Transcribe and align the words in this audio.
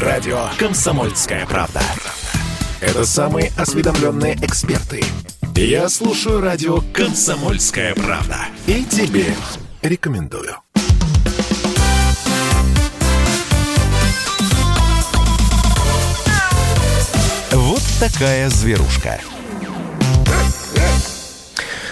Радио 0.00 0.48
«Комсомольская 0.58 1.46
правда». 1.46 1.80
Это 2.82 3.06
самые 3.06 3.50
осведомленные 3.56 4.34
эксперты. 4.42 5.02
Я 5.54 5.88
слушаю 5.88 6.42
радио 6.42 6.80
«Комсомольская 6.92 7.94
правда». 7.94 8.36
И 8.66 8.84
тебе 8.84 9.24
рекомендую. 9.80 10.56
Вот 17.52 17.82
такая 17.98 18.50
зверушка. 18.50 19.18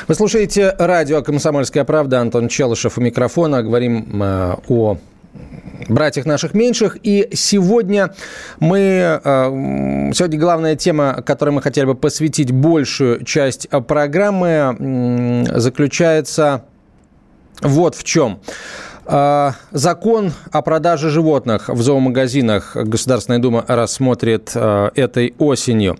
Вы 0.08 0.14
слушаете 0.14 0.76
радио 0.78 1.22
«Комсомольская 1.22 1.84
правда». 1.84 2.20
Антон 2.20 2.48
Челышев 2.48 2.98
у 2.98 3.00
микрофона. 3.00 3.62
Говорим 3.62 4.22
э, 4.22 4.56
о 4.68 4.98
братьях 5.88 6.26
наших 6.26 6.54
меньших. 6.54 6.98
И 7.02 7.28
сегодня 7.32 8.14
мы... 8.60 9.20
Э, 9.24 10.10
сегодня 10.14 10.38
главная 10.38 10.76
тема, 10.76 11.22
которой 11.24 11.50
мы 11.50 11.62
хотели 11.62 11.86
бы 11.86 11.94
посвятить 11.94 12.52
большую 12.52 13.24
часть 13.24 13.68
программы, 13.68 15.46
заключается 15.54 16.64
вот 17.62 17.94
в 17.94 18.04
чем. 18.04 18.40
А, 19.06 19.54
закон 19.70 20.32
о 20.50 20.62
продаже 20.62 21.10
животных 21.10 21.68
в 21.68 21.82
зоомагазинах 21.82 22.74
Государственная 22.74 23.38
Дума 23.38 23.62
рассмотрит 23.68 24.52
а, 24.54 24.90
этой 24.94 25.34
осенью. 25.38 25.98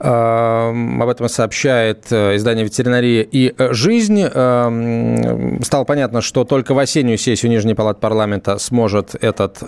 А, 0.00 0.70
об 1.00 1.08
этом 1.08 1.28
сообщает 1.28 2.06
э, 2.10 2.34
издание 2.36 2.64
«Ветеринария 2.64 3.22
и 3.22 3.54
жизнь». 3.72 4.24
Стало 4.24 5.84
понятно, 5.84 6.20
что 6.20 6.44
только 6.44 6.74
в 6.74 6.78
осеннюю 6.78 7.18
сессию 7.18 7.50
Нижней 7.50 7.74
Палаты 7.74 8.00
парламента 8.00 8.58
сможет 8.58 9.14
этот 9.20 9.58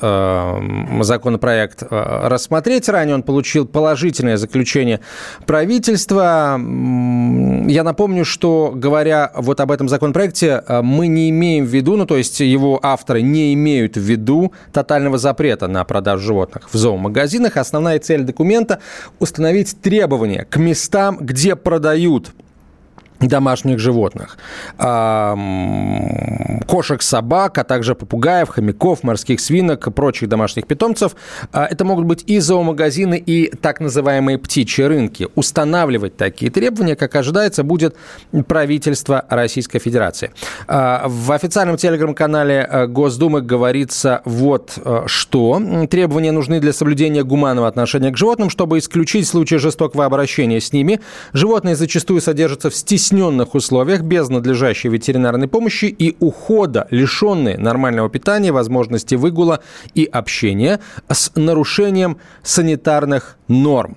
законопроект 1.03 1.83
рассмотреть. 1.91 2.89
Ранее 2.89 3.15
он 3.15 3.23
получил 3.23 3.67
положительное 3.67 4.37
заключение 4.37 5.01
правительства. 5.47 6.59
Я 6.59 7.83
напомню, 7.85 8.25
что, 8.25 8.73
говоря 8.75 9.31
вот 9.37 9.61
об 9.61 9.71
этом 9.71 9.89
законопроекте, 9.89 10.63
мы 10.83 11.07
не 11.07 11.31
имеем 11.31 11.65
в 11.67 11.69
виду, 11.69 11.97
ну, 11.97 12.07
то 12.07 12.17
есть 12.17 12.41
его 12.41 12.64
его 12.67 12.81
авторы 12.83 13.23
не 13.23 13.55
имеют 13.55 13.97
в 13.97 14.01
виду 14.01 14.53
тотального 14.73 15.19
запрета 15.19 15.69
на 15.69 15.85
продажу 15.85 16.25
животных 16.27 16.69
в 16.73 16.77
зоомагазинах. 16.77 17.57
Основная 17.57 17.99
цель 17.99 18.23
документа– 18.23 18.81
установить 19.19 19.81
требования 19.81 20.47
к 20.49 20.57
местам, 20.57 21.19
где 21.21 21.57
продают 21.57 22.33
домашних 23.29 23.79
животных. 23.79 24.37
Кошек, 26.67 27.03
собак, 27.03 27.59
а 27.59 27.65
также 27.65 27.95
попугаев, 27.95 28.49
хомяков, 28.49 29.03
морских 29.03 29.41
свинок 29.41 29.87
и 29.87 29.91
прочих 29.91 30.29
домашних 30.29 30.67
питомцев. 30.67 31.15
А, 31.53 31.67
это 31.67 31.85
могут 31.85 32.05
быть 32.07 32.25
и 32.27 32.39
зоомагазины, 32.39 33.17
и 33.17 33.51
так 33.51 33.81
называемые 33.81 34.39
птичьи 34.39 34.85
рынки. 34.85 35.29
Устанавливать 35.35 36.17
такие 36.17 36.51
требования, 36.51 36.97
как 36.97 37.15
ожидается, 37.15 37.63
будет 37.63 37.97
правительство 38.47 39.25
Российской 39.29 39.79
Федерации. 39.79 40.33
А, 40.67 41.05
в 41.07 41.33
официальном 41.33 41.77
телеграм-канале 41.77 42.69
э, 42.69 42.87
Госдумы 42.87 43.41
говорится 43.41 44.23
вот 44.25 44.73
э, 44.77 45.03
что. 45.07 45.63
Требования 45.91 46.33
нужны 46.33 46.61
для 46.61 46.73
соблюдения 46.73 47.25
гуманного 47.25 47.69
отношения 47.69 48.11
к 48.11 48.17
животным, 48.17 48.51
чтобы 48.51 48.79
исключить 48.79 49.29
случаи 49.29 49.57
жестокого 49.57 50.05
обращения 50.05 50.61
с 50.61 50.73
ними. 50.73 51.01
Животные 51.33 51.77
зачастую 51.77 52.21
содержатся 52.21 52.71
в 52.71 52.75
стеснении 52.75 53.14
стесненных 53.15 53.55
условиях, 53.55 54.03
без 54.03 54.29
надлежащей 54.29 54.91
ветеринарной 54.91 55.47
помощи 55.47 55.85
и 55.85 56.17
ухода, 56.19 56.89
лишенные 56.91 57.57
нормального 57.57 58.11
питания, 58.11 58.51
возможности 58.51 59.15
выгула 59.15 59.61
и 59.95 60.05
общения 60.05 60.81
с 61.09 61.31
нарушением 61.37 62.19
санитарных 62.43 63.37
норм. 63.47 63.97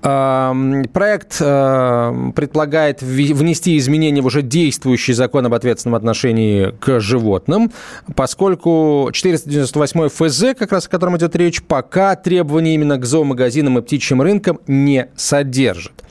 Проект 0.00 1.38
предполагает 1.38 3.02
внести 3.02 3.76
изменения 3.78 4.22
в 4.22 4.26
уже 4.26 4.42
действующий 4.42 5.14
закон 5.14 5.46
об 5.46 5.54
ответственном 5.54 5.96
отношении 5.96 6.70
к 6.78 7.00
животным, 7.00 7.72
поскольку 8.14 9.10
498 9.12 10.08
ФЗ, 10.08 10.56
как 10.56 10.70
раз 10.70 10.86
о 10.86 10.88
котором 10.88 11.16
идет 11.16 11.34
речь, 11.34 11.62
пока 11.64 12.14
требования 12.14 12.74
именно 12.74 12.96
к 12.98 13.04
зоомагазинам 13.04 13.78
и 13.78 13.82
птичьим 13.82 14.22
рынкам 14.22 14.60
не 14.68 15.08
содержит. 15.16 16.04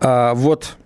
А, 0.00 0.34
вот 0.34 0.76
Э, 0.76 0.85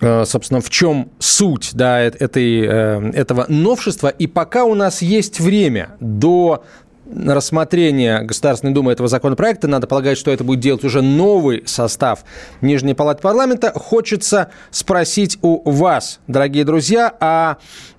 собственно, 0.00 0.60
в 0.60 0.70
чем 0.70 1.10
суть 1.18 1.70
да, 1.74 2.00
этой, 2.00 2.62
э, 2.64 3.10
этого 3.14 3.46
новшества. 3.48 4.08
И 4.08 4.26
пока 4.26 4.64
у 4.64 4.74
нас 4.74 5.02
есть 5.02 5.40
время 5.40 5.96
до 6.00 6.64
рассмотрения 7.10 8.20
Государственной 8.20 8.74
Думы 8.74 8.92
этого 8.92 9.08
законопроекта, 9.08 9.66
надо 9.66 9.86
полагать, 9.86 10.18
что 10.18 10.30
это 10.30 10.44
будет 10.44 10.60
делать 10.60 10.84
уже 10.84 11.00
новый 11.00 11.62
состав 11.66 12.24
Нижней 12.60 12.94
Палаты 12.94 13.22
Парламента, 13.22 13.72
хочется 13.74 14.50
спросить 14.70 15.38
у 15.42 15.70
вас, 15.70 16.20
дорогие 16.26 16.64
друзья, 16.64 17.12
а 17.18 17.56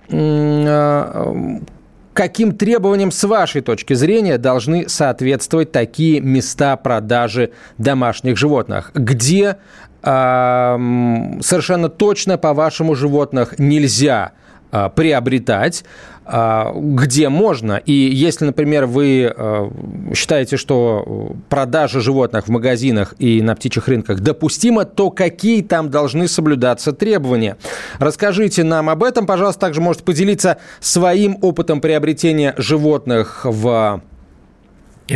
э, 0.08 1.60
каким 2.12 2.52
требованиям 2.52 3.10
с 3.10 3.24
вашей 3.24 3.62
точки 3.62 3.94
зрения 3.94 4.38
должны 4.38 4.88
соответствовать 4.88 5.72
такие 5.72 6.20
места 6.20 6.76
продажи 6.76 7.50
домашних 7.78 8.36
животных? 8.36 8.90
Где 8.94 9.56
совершенно 10.02 11.88
точно, 11.88 12.38
по-вашему, 12.38 12.94
животных 12.94 13.58
нельзя 13.58 14.32
а, 14.72 14.88
приобретать, 14.88 15.84
а, 16.24 16.72
где 16.72 17.28
можно. 17.28 17.76
И 17.84 17.92
если, 17.92 18.44
например, 18.44 18.86
вы 18.86 19.32
а, 19.34 19.68
считаете, 20.14 20.56
что 20.56 21.34
продажа 21.48 21.98
животных 22.00 22.46
в 22.46 22.50
магазинах 22.50 23.14
и 23.18 23.42
на 23.42 23.56
птичьих 23.56 23.88
рынках 23.88 24.20
допустима, 24.20 24.84
то 24.84 25.10
какие 25.10 25.62
там 25.62 25.90
должны 25.90 26.28
соблюдаться 26.28 26.92
требования? 26.92 27.56
Расскажите 27.98 28.62
нам 28.62 28.88
об 28.88 29.02
этом. 29.02 29.26
Пожалуйста, 29.26 29.60
также 29.60 29.80
можете 29.80 30.04
поделиться 30.04 30.58
своим 30.78 31.38
опытом 31.42 31.80
приобретения 31.80 32.54
животных 32.56 33.40
в 33.44 34.00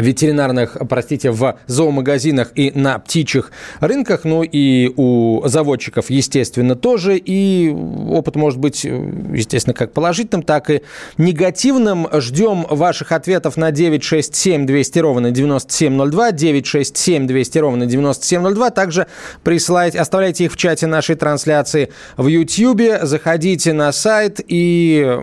ветеринарных, 0.01 0.77
простите, 0.89 1.31
в 1.31 1.57
зоомагазинах 1.67 2.53
и 2.55 2.71
на 2.75 2.99
птичьих 2.99 3.51
рынках, 3.81 4.25
ну 4.25 4.43
и 4.43 4.93
у 4.97 5.43
заводчиков, 5.47 6.11
естественно, 6.11 6.75
тоже. 6.75 7.17
И 7.17 7.71
опыт 7.71 8.37
может 8.37 8.59
быть, 8.59 8.85
естественно, 8.85 9.75
как 9.75 9.93
положительным, 9.93 10.43
так 10.43 10.71
и 10.71 10.83
негативным. 11.19 12.09
Ждем 12.13 12.67
ваших 12.69 13.13
ответов 13.13 13.57
на 13.57 13.71
967 13.71 14.67
200 14.67 14.99
ровно 14.99 15.31
9702, 15.31 16.33
967 16.33 17.27
200 17.27 17.59
ровно 17.59 17.87
9702. 17.87 18.71
Также 18.71 19.07
присылайте, 19.43 19.99
оставляйте 20.01 20.45
их 20.45 20.53
в 20.53 20.57
чате 20.57 20.87
нашей 20.87 21.17
трансляции 21.17 21.91
в 22.17 22.27
YouTube, 22.27 23.03
заходите 23.03 23.73
на 23.73 23.93
сайт 23.93 24.41
и 24.47 25.19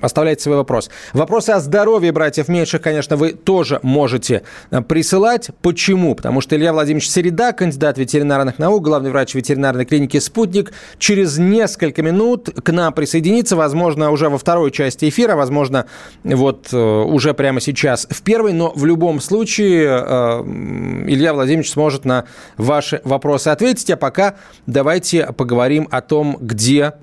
оставляйте 0.00 0.42
свой 0.42 0.56
вопрос. 0.56 0.90
Вопросы 1.12 1.50
о 1.50 1.60
здоровье 1.60 2.12
братьев 2.12 2.48
меньших, 2.48 2.82
конечно, 2.82 3.16
вы 3.16 3.32
тоже 3.32 3.80
можете 3.82 4.42
э, 4.70 4.80
присылать. 4.82 5.50
Почему? 5.62 6.14
Потому 6.14 6.40
что 6.40 6.56
Илья 6.56 6.72
Владимирович 6.72 7.08
Середа, 7.08 7.52
кандидат 7.52 7.98
ветеринарных 7.98 8.58
наук, 8.58 8.84
главный 8.84 9.10
врач 9.10 9.34
ветеринарной 9.34 9.84
клиники 9.84 10.18
«Спутник», 10.18 10.72
через 10.98 11.38
несколько 11.38 12.02
минут 12.02 12.48
к 12.62 12.72
нам 12.72 12.92
присоединится, 12.92 13.56
возможно, 13.56 14.10
уже 14.10 14.28
во 14.28 14.38
второй 14.38 14.70
части 14.70 15.08
эфира, 15.08 15.36
возможно, 15.36 15.86
вот 16.24 16.68
э, 16.72 16.76
уже 16.76 17.34
прямо 17.34 17.60
сейчас 17.60 18.06
в 18.10 18.22
первой, 18.22 18.52
но 18.52 18.72
в 18.74 18.84
любом 18.84 19.20
случае 19.20 19.86
э, 19.86 20.42
Илья 21.06 21.32
Владимирович 21.34 21.70
сможет 21.70 22.04
на 22.04 22.24
ваши 22.56 23.00
вопросы 23.04 23.48
ответить. 23.48 23.90
А 23.90 23.96
пока 23.96 24.36
давайте 24.66 25.26
поговорим 25.32 25.88
о 25.90 26.00
том, 26.00 26.36
где 26.40 26.94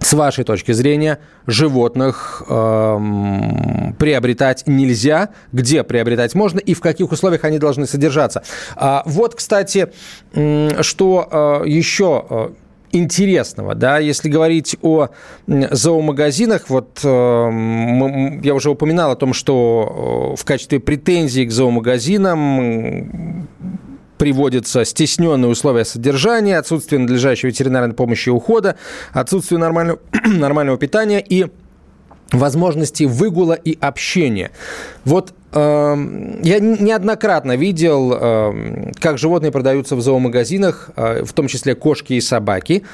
с 0.00 0.12
вашей 0.14 0.44
точки 0.44 0.72
зрения, 0.72 1.18
животных 1.46 2.42
э, 2.48 3.92
приобретать 3.98 4.64
нельзя, 4.66 5.30
где 5.52 5.84
приобретать 5.84 6.34
можно 6.34 6.58
и 6.58 6.74
в 6.74 6.80
каких 6.80 7.12
условиях 7.12 7.44
они 7.44 7.58
должны 7.58 7.86
содержаться. 7.86 8.42
А, 8.76 9.02
вот, 9.04 9.34
кстати, 9.34 9.92
что 10.32 11.62
э, 11.64 11.68
еще 11.68 12.24
э, 12.28 12.48
интересного, 12.92 13.74
да, 13.74 13.98
если 13.98 14.28
говорить 14.28 14.76
о 14.82 15.08
зоомагазинах, 15.46 16.70
вот 16.70 17.00
э, 17.04 18.40
я 18.42 18.54
уже 18.54 18.70
упоминал 18.70 19.12
о 19.12 19.16
том, 19.16 19.32
что 19.32 20.32
э, 20.32 20.40
в 20.40 20.44
качестве 20.44 20.80
претензий 20.80 21.46
к 21.46 21.50
зоомагазинам 21.50 23.48
приводятся 24.20 24.84
стесненные 24.84 25.48
условия 25.48 25.86
содержания, 25.86 26.58
отсутствие 26.58 27.00
надлежащей 27.00 27.48
ветеринарной 27.48 27.94
помощи 27.94 28.28
и 28.28 28.32
ухода, 28.32 28.76
отсутствие 29.14 29.58
нормального, 29.58 29.98
нормального 30.26 30.76
питания 30.76 31.24
и 31.26 31.46
возможности 32.32 33.04
выгула 33.04 33.54
и 33.54 33.76
общения. 33.80 34.50
Вот 35.04 35.32
э, 35.52 35.58
я 36.42 36.60
неоднократно 36.60 37.56
видел, 37.56 38.12
э, 38.14 38.92
как 39.00 39.18
животные 39.18 39.50
продаются 39.50 39.96
в 39.96 40.00
зоомагазинах, 40.00 40.90
э, 40.96 41.24
в 41.24 41.32
том 41.32 41.48
числе 41.48 41.74
кошки 41.74 42.14
и 42.14 42.20
собаки. 42.20 42.84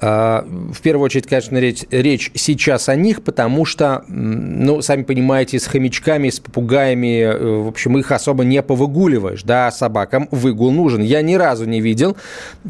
Э, 0.00 0.42
в 0.44 0.80
первую 0.82 1.06
очередь, 1.06 1.26
конечно, 1.26 1.58
речь, 1.58 1.84
речь 1.90 2.30
сейчас 2.34 2.88
о 2.88 2.94
них, 2.94 3.22
потому 3.22 3.64
что, 3.64 4.04
ну, 4.08 4.82
сами 4.82 5.02
понимаете, 5.02 5.58
с 5.58 5.66
хомячками, 5.66 6.30
с 6.30 6.38
попугаями, 6.40 7.20
э, 7.20 7.62
в 7.62 7.68
общем, 7.68 7.98
их 7.98 8.12
особо 8.12 8.44
не 8.44 8.62
повыгуливаешь, 8.62 9.42
да, 9.42 9.70
собакам 9.70 10.28
выгул 10.30 10.70
нужен. 10.70 11.02
Я 11.02 11.22
ни 11.22 11.34
разу 11.34 11.64
не 11.64 11.80
видел, 11.80 12.16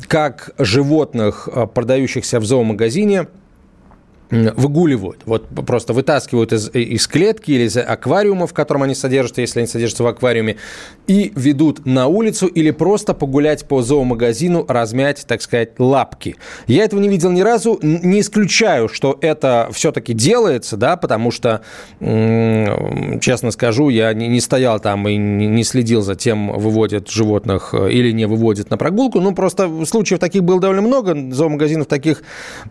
как 0.09 0.51
животных, 0.59 1.49
продающихся 1.75 2.41
в 2.41 2.45
зоомагазине, 2.45 3.27
выгуливают, 4.35 5.21
вот 5.27 5.47
просто 5.49 5.93
вытаскивают 5.93 6.53
из, 6.53 6.71
из 6.71 7.07
клетки 7.07 7.53
или 7.53 7.65
из 7.65 7.77
аквариума, 7.77 8.47
в 8.47 8.53
котором 8.53 8.83
они 8.83 8.95
содержатся, 8.95 9.41
если 9.41 9.61
они 9.61 9.67
содержатся 9.67 10.05
в 10.05 10.07
аквариуме, 10.07 10.57
и 11.07 11.33
ведут 11.35 11.87
на 11.87 12.07
улицу 12.07 12.47
или 12.47 12.71
просто 12.71 13.15
погулять 13.15 13.67
по 13.67 13.83
зоомагазину, 13.83 14.65
размять, 14.69 15.25
так 15.27 15.43
сказать, 15.43 15.79
лапки. 15.79 16.37
Я 16.67 16.85
этого 16.85 17.01
не 17.01 17.09
видел 17.09 17.31
ни 17.31 17.43
разу, 17.43 17.79
не 17.83 18.21
исключаю, 18.21 18.89
что 18.89 19.19
это 19.21 19.69
все-таки 19.73 20.13
делается, 20.15 20.77
да, 20.77 20.97
потому 20.97 21.31
что, 21.31 21.63
честно 22.01 23.51
скажу, 23.51 23.89
я 23.89 24.13
не, 24.15 24.29
не 24.29 24.41
стоял 24.41 24.81
там 24.81 25.09
и 25.09 25.17
не 25.17 25.65
следил 25.65 26.03
за 26.03 26.15
тем, 26.15 26.53
выводят 26.59 27.09
животных 27.11 27.71
э, 27.73 27.91
или 27.91 28.13
не 28.13 28.27
выводят 28.27 28.71
на 28.71 28.77
прогулку, 28.77 29.21
ну, 29.21 29.35
просто 29.35 29.85
случаев 29.85 30.21
таких 30.21 30.43
было 30.43 30.61
довольно 30.61 30.83
много, 30.83 31.15
зоомагазинов 31.33 31.87
таких 31.87 32.23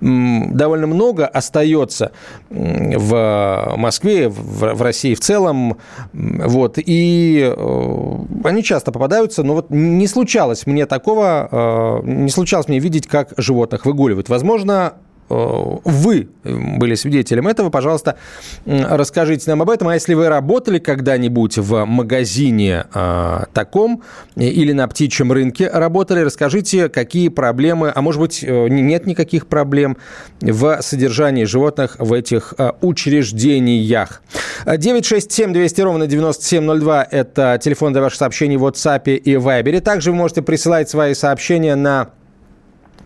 довольно 0.01 0.88
много, 0.88 1.25
остается 1.54 2.12
в 2.50 3.74
Москве, 3.78 4.28
в 4.28 4.82
России 4.82 5.14
в 5.14 5.20
целом. 5.20 5.78
Вот. 6.14 6.78
И 6.78 7.54
э, 7.56 8.18
они 8.44 8.64
часто 8.64 8.92
попадаются, 8.92 9.44
но 9.44 9.54
вот 9.54 9.70
не 9.70 10.08
случалось 10.08 10.66
мне 10.66 10.86
такого, 10.86 12.02
э, 12.04 12.08
не 12.08 12.30
случалось 12.30 12.68
мне 12.68 12.80
видеть, 12.80 13.08
как 13.08 13.34
животных 13.38 13.86
выгуливают. 13.86 14.30
Возможно, 14.30 14.94
вы 15.30 16.28
были 16.44 16.96
свидетелем 16.96 17.48
этого, 17.48 17.70
пожалуйста, 17.70 18.18
расскажите 18.66 19.50
нам 19.50 19.62
об 19.62 19.70
этом. 19.70 19.88
А 19.88 19.94
если 19.94 20.14
вы 20.14 20.28
работали 20.30 20.80
когда-нибудь 20.80 21.58
в 21.58 21.86
магазине 21.86 22.86
э, 22.94 23.44
таком 23.54 24.04
или 24.36 24.72
на 24.74 24.88
птичьем 24.88 25.31
рынке 25.31 25.70
работали, 25.70 26.22
расскажите, 26.22 26.90
какие 26.90 27.30
проблемы, 27.30 27.92
а 27.94 28.02
может 28.02 28.22
быть, 28.22 28.44
э, 28.44 28.68
нет 28.68 29.06
никаких 29.06 29.48
проблем 29.48 29.98
в 30.42 30.81
содержании 30.81 31.46
животных 31.46 31.96
в 32.00 32.14
этих 32.14 32.54
э, 32.58 32.72
учреждениях. 32.81 34.22
967 34.66 35.54
200 35.54 35.81
ровно 35.81 36.08
9702– 36.08 37.08
это 37.12 37.60
телефон 37.62 37.94
для 37.94 38.02
ваших 38.02 38.20
сообщений 38.20 38.58
в 38.58 38.66
WhatsApp 38.66 39.16
и 39.16 39.34
Viber. 39.34 39.80
Также 39.81 40.12
вы 40.12 40.18
можете 40.18 40.42
присылать 40.42 40.90
свои 40.90 41.14
сообщения 41.14 41.75
на 41.75 42.10
Э, 42.23 42.23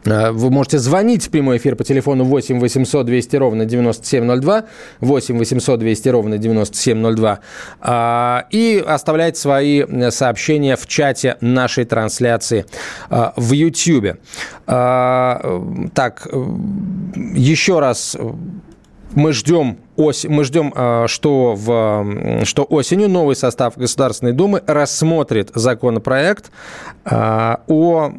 вы 0.08 0.50
можете 0.52 0.80
звонить 0.80 1.28
в 1.28 1.30
прямой 1.30 1.58
эфир 1.58 1.76
по 1.76 1.84
телефону 1.84 2.24
8 2.24 2.60
800 2.60 3.06
200 3.06 3.36
ровно 3.36 3.66
9702, 3.66 4.66
8 5.02 5.38
800 5.38 5.80
200 5.80 6.10
ровно 6.10 6.38
9702, 6.38 7.40
а, 7.82 8.46
и 8.52 8.84
оставлять 8.86 9.38
свои 9.38 9.84
э, 9.84 10.12
сообщения 10.12 10.76
в 10.76 10.88
чате 10.88 11.38
нашей 11.42 11.86
трансляции 11.86 12.66
э, 13.10 13.32
в 13.36 13.52
YouTube. 13.52 14.18
А, 14.66 15.62
так, 15.94 16.28
еще 17.34 17.80
раз 17.80 18.16
мы 19.14 19.34
ждем 19.34 19.78
ось, 19.98 20.26
мы 20.26 20.44
ждем, 20.44 20.72
а, 20.76 21.08
что, 21.08 21.56
в, 21.56 22.46
что 22.46 22.64
осенью 22.64 23.10
новый 23.10 23.36
состав 23.36 23.78
Государственной 23.78 24.32
Думы 24.32 24.62
рассмотрит 24.66 25.52
законопроект 25.56 26.52
а, 27.04 27.62
о 27.68 28.12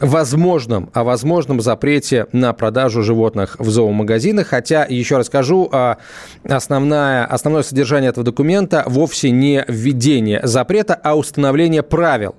возможном, 0.00 0.90
о 0.94 1.04
возможном 1.04 1.60
запрете 1.60 2.26
на 2.32 2.52
продажу 2.54 3.02
животных 3.02 3.56
в 3.58 3.68
зоомагазинах. 3.68 4.48
Хотя, 4.48 4.86
еще 4.88 5.18
раз 5.18 5.26
скажу, 5.26 5.68
а, 5.70 5.98
основное, 6.44 7.26
основное 7.26 7.62
содержание 7.62 8.10
этого 8.10 8.24
документа 8.24 8.82
вовсе 8.86 9.30
не 9.30 9.64
введение 9.68 10.40
запрета, 10.42 10.94
а 10.94 11.16
установление 11.16 11.82
правил, 11.82 12.36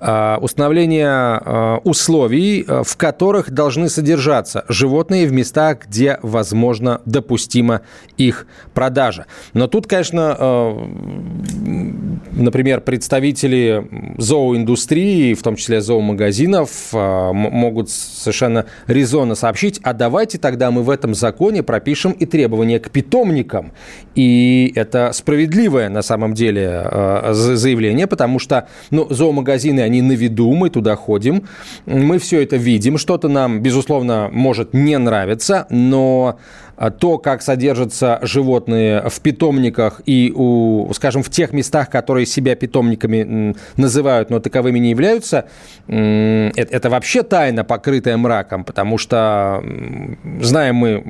установление 0.00 1.80
условий, 1.82 2.64
в 2.68 2.96
которых 2.96 3.50
должны 3.50 3.88
содержаться 3.88 4.64
животные 4.68 5.26
в 5.26 5.32
местах, 5.32 5.86
где 5.88 6.18
возможно 6.22 7.00
допустить 7.04 7.47
допустима 7.48 7.82
их 8.16 8.46
продажа. 8.74 9.26
Но 9.54 9.66
тут, 9.66 9.86
конечно, 9.86 10.36
э, 10.38 10.86
например, 12.32 12.80
представители 12.80 13.86
зооиндустрии, 14.18 15.34
в 15.34 15.42
том 15.42 15.56
числе 15.56 15.80
зоомагазинов, 15.80 16.70
э, 16.92 17.32
могут 17.32 17.90
совершенно 17.90 18.66
резонно 18.86 19.34
сообщить, 19.34 19.80
а 19.82 19.94
давайте 19.94 20.38
тогда 20.38 20.70
мы 20.70 20.82
в 20.82 20.90
этом 20.90 21.14
законе 21.14 21.62
пропишем 21.62 22.12
и 22.12 22.26
требования 22.26 22.78
к 22.78 22.90
питомникам. 22.90 23.72
И 24.14 24.72
это 24.74 25.12
справедливое 25.12 25.88
на 25.88 26.02
самом 26.02 26.34
деле 26.34 26.82
э, 26.84 27.32
заявление, 27.32 28.06
потому 28.06 28.38
что 28.38 28.68
ну, 28.90 29.06
зоомагазины, 29.10 29.80
они 29.80 30.02
на 30.02 30.12
виду, 30.12 30.52
мы 30.54 30.70
туда 30.70 30.96
ходим, 30.96 31.44
мы 31.86 32.18
все 32.18 32.42
это 32.42 32.56
видим, 32.56 32.98
что-то 32.98 33.28
нам, 33.28 33.60
безусловно, 33.60 34.28
может 34.32 34.74
не 34.74 34.98
нравиться, 34.98 35.66
но 35.70 36.38
то, 36.98 37.18
как 37.18 37.42
содержатся 37.42 38.18
животные 38.22 39.08
в 39.08 39.20
питомниках 39.20 40.00
и, 40.06 40.32
у, 40.34 40.90
скажем, 40.94 41.22
в 41.22 41.30
тех 41.30 41.52
местах, 41.52 41.90
которые 41.90 42.26
себя 42.26 42.54
питомниками 42.54 43.54
называют, 43.76 44.30
но 44.30 44.40
таковыми 44.40 44.78
не 44.78 44.90
являются, 44.90 45.46
это, 45.86 46.76
это 46.76 46.90
вообще 46.90 47.22
тайна, 47.22 47.64
покрытая 47.64 48.16
мраком, 48.16 48.64
потому 48.64 48.98
что 48.98 49.62
знаем 50.40 50.76
мы, 50.76 51.04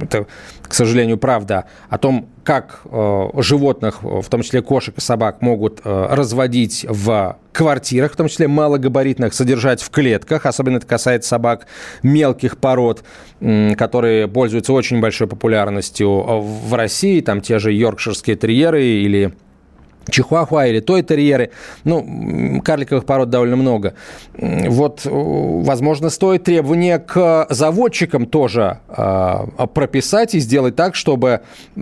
это, 0.00 0.26
к 0.70 0.74
сожалению, 0.74 1.18
правда, 1.18 1.64
о 1.88 1.98
том, 1.98 2.28
как 2.44 2.82
э, 2.84 3.28
животных, 3.38 4.04
в 4.04 4.24
том 4.28 4.42
числе 4.42 4.62
кошек 4.62 4.96
и 4.96 5.00
собак, 5.00 5.42
могут 5.42 5.80
э, 5.82 6.06
разводить 6.10 6.86
в 6.88 7.36
квартирах, 7.52 8.12
в 8.12 8.16
том 8.16 8.28
числе 8.28 8.46
малогабаритных, 8.46 9.34
содержать 9.34 9.82
в 9.82 9.90
клетках. 9.90 10.46
Особенно 10.46 10.76
это 10.76 10.86
касается 10.86 11.28
собак 11.28 11.66
мелких 12.04 12.56
пород, 12.56 13.02
э, 13.40 13.74
которые 13.74 14.28
пользуются 14.28 14.72
очень 14.72 15.00
большой 15.00 15.26
популярностью 15.26 16.08
в 16.40 16.72
России. 16.72 17.20
Там 17.20 17.40
те 17.40 17.58
же 17.58 17.72
йоркширские 17.72 18.36
терьеры 18.36 18.84
или 18.84 19.34
чихуахуа 20.08 20.66
или 20.66 20.80
той 20.80 21.02
терьеры. 21.02 21.50
Ну, 21.84 22.60
карликовых 22.64 23.04
пород 23.04 23.30
довольно 23.30 23.56
много. 23.56 23.94
Вот, 24.34 25.02
возможно, 25.04 26.10
стоит 26.10 26.44
требования 26.44 26.98
к 26.98 27.46
заводчикам 27.50 28.26
тоже 28.26 28.78
э, 28.88 29.46
прописать 29.74 30.34
и 30.34 30.40
сделать 30.40 30.76
так, 30.76 30.94
чтобы 30.94 31.40
э, 31.76 31.80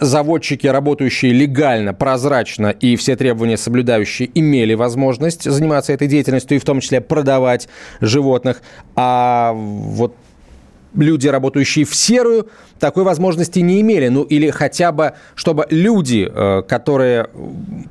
заводчики, 0.00 0.66
работающие 0.66 1.32
легально, 1.32 1.94
прозрачно 1.94 2.68
и 2.68 2.96
все 2.96 3.16
требования 3.16 3.56
соблюдающие, 3.56 4.30
имели 4.34 4.74
возможность 4.74 5.44
заниматься 5.44 5.92
этой 5.92 6.08
деятельностью 6.08 6.56
и 6.56 6.60
в 6.60 6.64
том 6.64 6.80
числе 6.80 7.00
продавать 7.00 7.68
животных. 8.00 8.62
А 8.96 9.52
вот 9.54 10.14
люди, 10.94 11.28
работающие 11.28 11.84
в 11.84 11.94
серую, 11.94 12.48
такой 12.82 13.04
возможности 13.04 13.60
не 13.60 13.80
имели. 13.80 14.08
Ну, 14.08 14.24
или 14.24 14.50
хотя 14.50 14.90
бы, 14.90 15.12
чтобы 15.36 15.66
люди, 15.70 16.28
э, 16.28 16.62
которые 16.62 17.28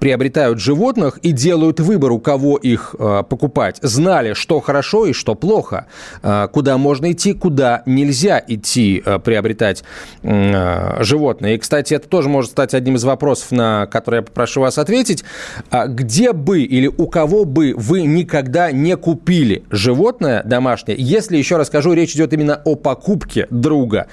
приобретают 0.01 0.59
животных 0.59 1.17
и 1.23 1.31
делают 1.31 1.79
выбор, 1.79 2.11
у 2.11 2.19
кого 2.19 2.57
их 2.57 2.93
э, 2.99 3.23
покупать, 3.27 3.77
знали, 3.81 4.33
что 4.33 4.59
хорошо 4.59 5.05
и 5.05 5.13
что 5.13 5.33
плохо, 5.33 5.87
э, 6.21 6.49
куда 6.51 6.77
можно 6.77 7.13
идти, 7.13 7.31
куда 7.31 7.83
нельзя 7.85 8.43
идти 8.45 9.01
приобретать 9.23 9.83
животное. 10.21 11.53
И, 11.53 11.57
кстати, 11.57 11.93
это 11.93 12.09
тоже 12.09 12.27
может 12.27 12.51
стать 12.51 12.73
одним 12.73 12.95
из 12.95 13.05
вопросов, 13.05 13.51
на 13.51 13.85
который 13.85 14.17
я 14.17 14.21
попрошу 14.23 14.59
вас 14.59 14.77
ответить. 14.77 15.23
А 15.69 15.87
где 15.87 16.33
бы 16.33 16.63
или 16.63 16.87
у 16.87 17.07
кого 17.07 17.45
бы 17.45 17.73
вы 17.77 18.01
никогда 18.01 18.71
не 18.73 18.97
купили 18.97 19.63
животное 19.69 20.43
домашнее, 20.43 20.97
если, 20.99 21.37
еще 21.37 21.55
раз 21.55 21.67
скажу, 21.67 21.93
речь 21.93 22.13
идет 22.13 22.33
именно 22.33 22.61
о 22.65 22.75
покупке 22.75 23.47
друга. 23.49 24.07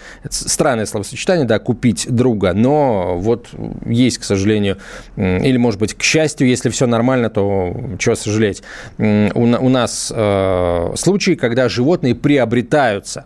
Странное 0.68 0.84
словосочетание, 0.84 1.46
да, 1.46 1.58
купить 1.58 2.06
друга, 2.10 2.52
но 2.52 3.18
вот 3.18 3.48
есть, 3.87 4.18
к 4.18 4.22
сожалению, 4.22 4.76
или, 5.16 5.56
может 5.56 5.80
быть, 5.80 5.94
к 5.94 6.02
счастью, 6.02 6.46
если 6.46 6.68
все 6.68 6.87
нормально, 6.87 7.30
то 7.30 7.75
чего 7.98 8.14
сожалеть. 8.14 8.62
У, 8.98 9.02
у 9.44 9.68
нас 9.70 10.12
э, 10.14 10.92
случаи, 10.94 11.37
когда 11.37 11.70
животные 11.70 12.14
приобретаются. 12.14 13.25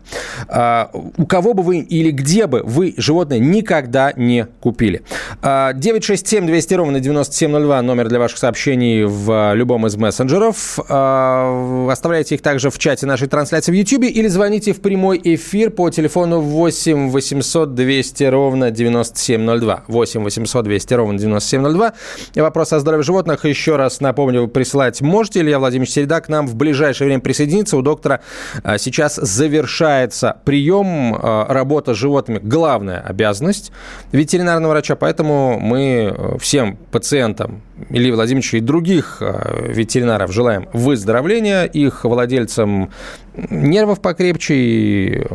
Э, 0.49 0.87
у 0.93 1.27
кого 1.27 1.55
бы 1.55 1.63
вы 1.63 1.79
или 1.79 2.11
где 2.11 2.47
бы 2.47 2.63
вы 2.65 2.95
животное 2.97 3.39
никогда 3.39 4.13
не 4.17 4.47
купили. 4.61 5.03
Э, 5.43 5.71
967 5.75 6.47
200 6.47 6.75
ровно 6.75 7.01
9702 7.01 7.83
номер 7.83 8.09
для 8.09 8.19
ваших 8.19 8.39
сообщений 8.39 9.05
в 9.05 9.55
любом 9.55 9.87
из 9.87 9.97
мессенджеров. 9.97 10.79
Э, 10.89 11.89
оставляйте 11.91 12.35
их 12.35 12.43
также 12.43 12.71
в 12.71 12.79
чате 12.79 13.07
нашей 13.07 13.29
трансляции 13.29 13.73
в 13.73 13.75
YouTube 13.75 14.05
или 14.05 14.29
звоните 14.29 14.73
в 14.73 14.81
прямой 14.81 15.21
эфир 15.23 15.71
по 15.71 15.91
телефону 15.91 16.41
8 16.41 17.11
800 17.11 17.75
200 17.75 18.25
ровно 18.25 18.71
9702. 18.71 19.85
8 19.89 20.23
800 20.23 20.65
200 20.65 20.95
ровно 20.95 21.19
9702. 21.19 21.93
И 22.35 22.41
вопрос 22.41 22.73
о 22.73 22.81
здоровье 22.81 23.05
животных 23.05 23.45
еще 23.45 23.77
раз 23.77 24.01
напомню, 24.01 24.49
присылать 24.49 25.01
можете. 25.01 25.41
Илья 25.41 25.59
Владимирович 25.59 25.93
Середа 25.93 26.21
к 26.21 26.29
нам 26.29 26.47
в 26.47 26.55
ближайшее 26.55 27.07
время 27.07 27.21
присоединится. 27.21 27.77
У 27.77 27.83
доктора 27.83 28.21
а, 28.63 28.79
сейчас 28.79 29.17
завершается 29.17 30.22
прием, 30.31 31.15
а, 31.15 31.47
работа 31.53 31.95
с 31.95 31.97
животными. 31.97 32.41
Главная 32.43 33.01
обязанность 33.01 33.73
ветеринарного 34.13 34.73
врача. 34.73 34.97
Поэтому 34.97 35.59
мы 35.61 36.15
э, 36.17 36.39
всем 36.39 36.77
пациентам 36.91 37.63
Ильи 37.91 38.13
Владимировича 38.13 38.59
и 38.59 38.61
других 38.61 39.19
а, 39.21 39.67
ветеринаров 39.69 40.33
желаем 40.33 40.69
выздоровления, 40.73 41.65
их 41.65 42.05
владельцам 42.05 42.91
нервов 43.35 44.01
покрепче 44.01 44.55
и 44.55 45.27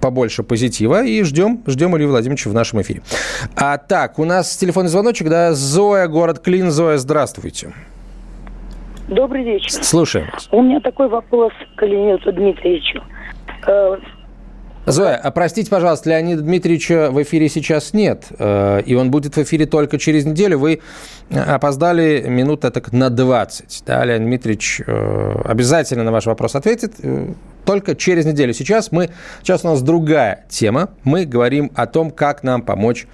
побольше 0.00 0.42
позитива. 0.42 1.04
И 1.04 1.22
ждем, 1.22 1.62
ждем 1.66 1.96
Илью 1.96 2.08
Владимировича 2.08 2.50
в 2.50 2.54
нашем 2.54 2.82
эфире. 2.82 3.02
А 3.56 3.78
так, 3.78 4.18
у 4.18 4.24
нас 4.24 4.56
телефонный 4.56 4.88
звоночек, 4.88 5.28
да, 5.28 5.54
Зоя, 5.54 6.06
город 6.08 6.40
Клин. 6.40 6.70
Зоя, 6.70 6.98
здравствуйте. 6.98 7.72
Добрый 9.08 9.44
вечер. 9.44 9.70
Слушаем. 9.70 10.28
У 10.50 10.62
меня 10.62 10.80
такой 10.80 11.08
вопрос 11.08 11.52
к 11.76 11.84
Леониду 11.84 12.32
Дмитриевичу. 12.32 13.02
Э, 14.86 14.90
Зоя, 14.90 15.16
а 15.16 15.30
простите, 15.30 15.70
пожалуйста, 15.70 16.10
Леонида 16.10 16.42
Дмитриевича 16.42 17.10
в 17.10 17.22
эфире 17.22 17.48
сейчас 17.48 17.92
нет, 17.92 18.26
э, 18.38 18.82
и 18.84 18.94
он 18.94 19.10
будет 19.10 19.36
в 19.36 19.42
эфире 19.42 19.66
только 19.66 19.98
через 19.98 20.24
неделю. 20.24 20.58
Вы 20.58 20.80
опоздали 21.30 22.24
минут 22.28 22.60
так 22.60 22.92
на 22.92 23.10
20. 23.10 23.82
Да, 23.86 24.04
Леонид 24.04 24.28
Дмитриевич 24.28 24.82
э, 24.86 25.42
обязательно 25.44 26.04
на 26.04 26.12
ваш 26.12 26.26
вопрос 26.26 26.54
ответит 26.54 26.94
только 27.64 27.94
через 27.94 28.26
неделю. 28.26 28.52
Сейчас 28.52 28.92
мы, 28.92 29.10
сейчас 29.42 29.64
у 29.64 29.68
нас 29.68 29.82
другая 29.82 30.44
тема. 30.48 30.90
Мы 31.02 31.24
говорим 31.24 31.70
о 31.74 31.86
том, 31.86 32.10
как 32.10 32.42
нам 32.42 32.62
помочь 32.62 33.06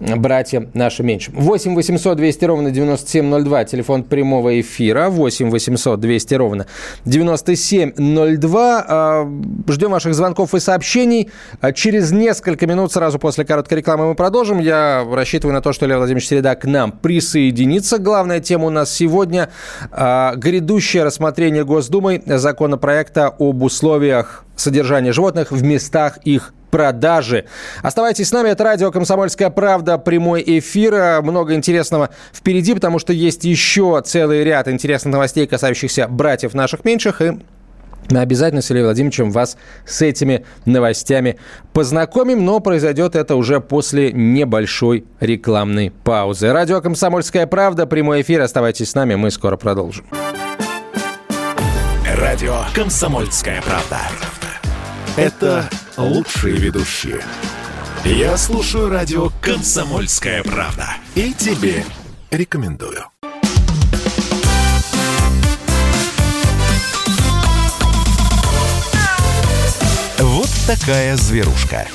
братьям 0.00 0.68
нашим 0.74 1.06
меньшим. 1.06 1.34
8 1.36 1.74
800 1.74 2.16
200 2.16 2.44
ровно 2.44 2.70
9702, 2.70 3.64
телефон 3.64 4.04
прямого 4.04 4.60
эфира. 4.60 5.08
8 5.08 5.50
800 5.50 6.00
200 6.00 6.34
ровно 6.34 6.66
9702. 7.04 8.84
А, 8.88 9.28
ждем 9.68 9.90
ваших 9.90 10.14
звонков 10.14 10.54
и 10.54 10.60
сообщений. 10.60 11.30
А, 11.60 11.72
через 11.72 12.12
несколько 12.12 12.66
минут, 12.66 12.92
сразу 12.92 13.18
после 13.18 13.44
короткой 13.44 13.78
рекламы, 13.78 14.08
мы 14.08 14.14
продолжим. 14.14 14.58
Я 14.58 15.06
рассчитываю 15.10 15.54
на 15.54 15.62
то, 15.62 15.72
что 15.72 15.86
Лев 15.86 15.98
Владимирович 15.98 16.28
Середа 16.28 16.54
к 16.54 16.64
нам 16.64 16.92
присоединится. 16.92 17.98
Главная 17.98 18.40
тема 18.40 18.66
у 18.66 18.70
нас 18.70 18.92
сегодня 18.92 19.50
а,– 19.90 20.34
грядущее 20.36 21.04
рассмотрение 21.04 21.64
Госдумой 21.64 22.22
законопроекта 22.24 23.34
об 23.38 23.62
условиях 23.62 24.44
содержания 24.56 25.12
животных 25.12 25.52
в 25.52 25.62
местах 25.62 26.18
их 26.24 26.52
продажи. 26.70 27.46
Оставайтесь 27.82 28.28
с 28.28 28.32
нами, 28.32 28.48
это 28.50 28.64
радио 28.64 28.90
«Комсомольская 28.90 29.50
правда», 29.50 29.98
прямой 29.98 30.42
эфир. 30.46 31.22
Много 31.22 31.54
интересного 31.54 32.10
впереди, 32.32 32.74
потому 32.74 32.98
что 32.98 33.12
есть 33.12 33.44
еще 33.44 34.02
целый 34.04 34.44
ряд 34.44 34.68
интересных 34.68 35.12
новостей, 35.12 35.46
касающихся 35.46 36.08
братьев 36.08 36.54
наших 36.54 36.84
меньших, 36.84 37.22
и 37.22 37.38
мы 38.10 38.20
обязательно 38.20 38.62
с 38.62 38.70
Ильей 38.70 38.84
Владимировичем 38.84 39.30
вас 39.30 39.58
с 39.84 40.00
этими 40.00 40.46
новостями 40.64 41.38
познакомим, 41.74 42.42
но 42.42 42.58
произойдет 42.60 43.14
это 43.14 43.36
уже 43.36 43.60
после 43.60 44.12
небольшой 44.12 45.04
рекламной 45.20 45.90
паузы. 45.90 46.50
Радио 46.50 46.80
«Комсомольская 46.80 47.46
правда», 47.46 47.86
прямой 47.86 48.22
эфир. 48.22 48.40
Оставайтесь 48.40 48.90
с 48.90 48.94
нами, 48.94 49.14
мы 49.14 49.30
скоро 49.30 49.58
продолжим. 49.58 50.06
Радио 52.16 52.60
«Комсомольская 52.74 53.60
правда». 53.60 53.98
Это 55.16 55.68
лучшие 55.98 56.56
ведущие. 56.56 57.20
Я 58.04 58.36
слушаю 58.36 58.88
радио 58.88 59.30
«Комсомольская 59.42 60.42
правда». 60.44 60.88
И 61.16 61.32
тебе 61.34 61.84
рекомендую. 62.30 63.04
Вот 70.18 70.48
такая 70.66 71.16
зверушка. 71.16 71.86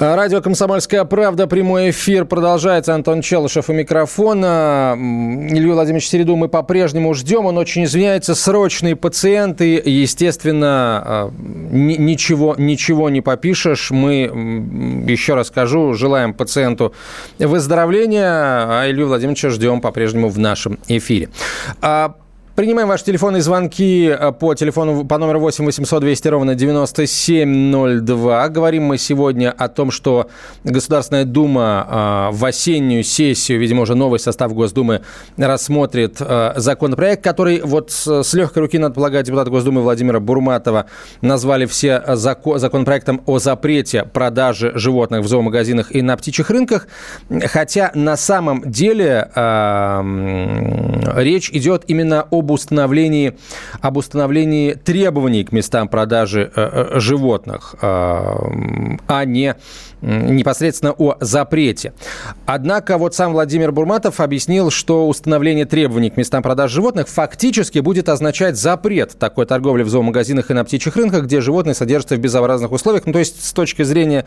Радио 0.00 0.40
«Комсомольская 0.40 1.04
правда», 1.04 1.46
прямой 1.46 1.90
эфир 1.90 2.24
продолжается. 2.24 2.94
Антон 2.94 3.20
Челышев 3.20 3.68
у 3.68 3.74
микрофона. 3.74 4.96
Илью 4.96 5.74
Владимирович 5.74 6.08
Середу 6.08 6.36
мы 6.36 6.48
по-прежнему 6.48 7.12
ждем. 7.12 7.44
Он 7.44 7.58
очень 7.58 7.84
извиняется. 7.84 8.34
Срочные 8.34 8.96
пациенты. 8.96 9.74
Естественно, 9.84 11.02
а, 11.04 11.32
ничего, 11.38 12.54
ничего 12.56 13.10
не 13.10 13.20
попишешь. 13.20 13.90
Мы, 13.90 15.04
еще 15.06 15.34
раз 15.34 15.48
скажу, 15.48 15.92
желаем 15.92 16.32
пациенту 16.32 16.94
выздоровления, 17.38 18.24
а 18.24 18.86
Илью 18.88 19.06
Владимировича 19.06 19.50
ждем 19.50 19.82
по-прежнему 19.82 20.30
в 20.30 20.38
нашем 20.38 20.78
эфире. 20.88 21.28
Принимаем 22.60 22.88
ваши 22.88 23.06
телефонные 23.06 23.40
звонки 23.40 24.04
э, 24.06 24.32
по 24.32 24.52
телефону 24.54 25.06
по 25.06 25.16
номеру 25.16 25.40
8 25.40 25.64
800 25.64 26.02
200 26.02 26.28
ровно 26.28 26.54
9702. 26.54 28.48
Говорим 28.50 28.82
мы 28.84 28.98
сегодня 28.98 29.50
о 29.50 29.68
том, 29.68 29.90
что 29.90 30.28
Государственная 30.62 31.24
Дума 31.24 32.28
э, 32.30 32.36
в 32.36 32.44
осеннюю 32.44 33.02
сессию, 33.02 33.58
видимо, 33.58 33.80
уже 33.80 33.94
новый 33.94 34.20
состав 34.20 34.52
Госдумы 34.52 35.00
рассмотрит 35.38 36.18
э, 36.20 36.52
законопроект, 36.56 37.24
который 37.24 37.62
вот 37.62 37.92
с 37.92 38.34
легкой 38.34 38.58
руки, 38.58 38.76
надо 38.76 38.94
полагать, 38.94 39.24
депутат 39.24 39.48
Госдумы 39.48 39.80
Владимира 39.80 40.20
Бурматова 40.20 40.84
назвали 41.22 41.64
все 41.64 42.02
законопроектом 42.14 43.22
о 43.24 43.38
запрете 43.38 44.04
продажи 44.04 44.72
животных 44.74 45.22
в 45.22 45.28
зоомагазинах 45.28 45.94
и 45.94 46.02
на 46.02 46.14
птичьих 46.14 46.50
рынках. 46.50 46.88
Хотя 47.46 47.90
на 47.94 48.18
самом 48.18 48.70
деле 48.70 49.30
речь 51.16 51.50
идет 51.52 51.84
именно 51.86 52.26
об 52.30 52.49
об 52.50 52.54
установлении, 52.54 53.36
об 53.80 53.96
установлении 53.96 54.72
требований 54.72 55.44
к 55.44 55.52
местам 55.52 55.88
продажи 55.88 56.50
э, 56.54 56.94
э, 56.96 57.00
животных, 57.00 57.76
э, 57.80 57.86
а 57.86 59.24
не 59.24 59.54
непосредственно 60.02 60.92
о 60.92 61.16
запрете. 61.20 61.92
Однако 62.46 62.98
вот 62.98 63.14
сам 63.14 63.32
Владимир 63.32 63.72
Бурматов 63.72 64.20
объяснил, 64.20 64.70
что 64.70 65.08
установление 65.08 65.66
требований 65.66 66.10
к 66.10 66.16
местам 66.16 66.42
продаж 66.42 66.70
животных 66.70 67.08
фактически 67.08 67.78
будет 67.80 68.08
означать 68.08 68.56
запрет 68.56 69.18
такой 69.18 69.46
торговли 69.46 69.82
в 69.82 69.88
зоомагазинах 69.88 70.50
и 70.50 70.54
на 70.54 70.64
птичьих 70.64 70.96
рынках, 70.96 71.24
где 71.24 71.40
животные 71.40 71.74
содержатся 71.74 72.16
в 72.16 72.18
безобразных 72.18 72.72
условиях. 72.72 73.06
Ну, 73.06 73.12
то 73.12 73.18
есть 73.18 73.44
с 73.44 73.52
точки 73.52 73.82
зрения 73.82 74.24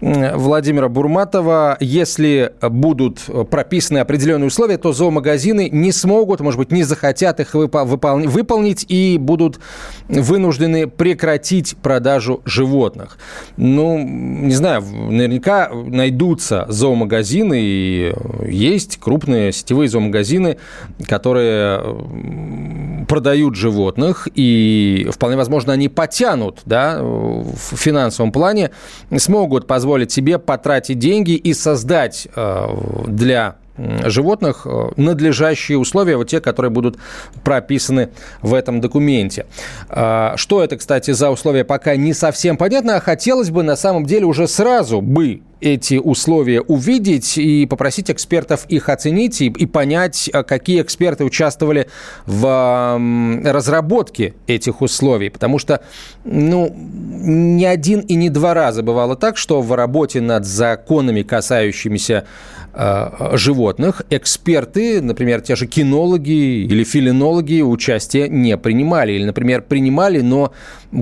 Владимира 0.00 0.88
Бурматова, 0.88 1.76
если 1.80 2.52
будут 2.60 3.20
прописаны 3.50 3.98
определенные 3.98 4.46
условия, 4.48 4.78
то 4.78 4.92
зоомагазины 4.92 5.68
не 5.70 5.92
смогут, 5.92 6.40
может 6.40 6.58
быть, 6.58 6.72
не 6.72 6.82
захотят 6.82 7.40
их 7.40 7.54
выпол- 7.54 8.26
выполнить 8.26 8.84
и 8.88 9.18
будут 9.18 9.60
вынуждены 10.08 10.86
прекратить 10.86 11.76
продажу 11.82 12.42
животных. 12.44 13.18
Ну, 13.56 13.98
не 13.98 14.54
знаю, 14.54 14.82
наверняка 15.12 15.70
найдутся 15.72 16.66
зоомагазины, 16.68 17.58
и 17.60 18.14
есть 18.46 18.98
крупные 18.98 19.52
сетевые 19.52 19.88
зоомагазины, 19.88 20.58
которые 21.06 21.80
продают 23.08 23.54
животных, 23.54 24.28
и 24.34 25.08
вполне 25.12 25.36
возможно, 25.36 25.72
они 25.72 25.88
потянут 25.88 26.60
да, 26.64 26.98
в 27.02 27.76
финансовом 27.76 28.32
плане, 28.32 28.70
смогут 29.16 29.66
позволить 29.66 30.12
себе 30.12 30.38
потратить 30.38 30.98
деньги 30.98 31.32
и 31.32 31.54
создать 31.54 32.28
э, 32.34 32.66
для 33.06 33.56
животных 33.76 34.66
э, 34.66 34.90
надлежащие 34.96 35.78
условия, 35.78 36.16
вот 36.16 36.28
те, 36.28 36.40
которые 36.40 36.70
будут 36.70 36.98
прописаны 37.42 38.10
в 38.42 38.54
этом 38.54 38.80
документе. 38.80 39.46
А, 39.88 40.34
что 40.36 40.62
это, 40.62 40.76
кстати, 40.76 41.12
за 41.12 41.30
условия, 41.30 41.64
пока 41.64 41.96
не 41.96 42.12
совсем 42.12 42.56
понятно, 42.56 42.96
а 42.96 43.00
хотелось 43.00 43.50
бы 43.50 43.62
на 43.62 43.76
самом 43.76 44.04
деле 44.04 44.26
уже 44.26 44.46
сразу 44.46 45.00
бы 45.00 45.42
эти 45.62 45.94
условия 45.94 46.60
увидеть 46.60 47.38
и 47.38 47.66
попросить 47.66 48.10
экспертов 48.10 48.66
их 48.68 48.88
оценить 48.88 49.40
и, 49.40 49.46
и 49.46 49.64
понять, 49.64 50.28
какие 50.46 50.82
эксперты 50.82 51.24
участвовали 51.24 51.88
в 52.26 52.98
разработке 53.44 54.34
этих 54.48 54.82
условий. 54.82 55.30
Потому 55.30 55.58
что, 55.60 55.80
ну, 56.24 56.74
не 56.74 57.64
один 57.64 58.00
и 58.00 58.16
не 58.16 58.28
два 58.28 58.54
раза 58.54 58.82
бывало 58.82 59.14
так, 59.14 59.36
что 59.36 59.62
в 59.62 59.72
работе 59.72 60.20
над 60.20 60.44
законами, 60.44 61.22
касающимися 61.22 62.24
животных, 62.74 64.02
эксперты, 64.10 65.02
например, 65.02 65.40
те 65.42 65.56
же 65.56 65.66
кинологи 65.66 66.64
или 66.64 66.84
филинологи 66.84 67.60
участия 67.60 68.28
не 68.28 68.56
принимали. 68.56 69.12
Или, 69.12 69.24
например, 69.24 69.62
принимали, 69.62 70.20
но 70.20 70.52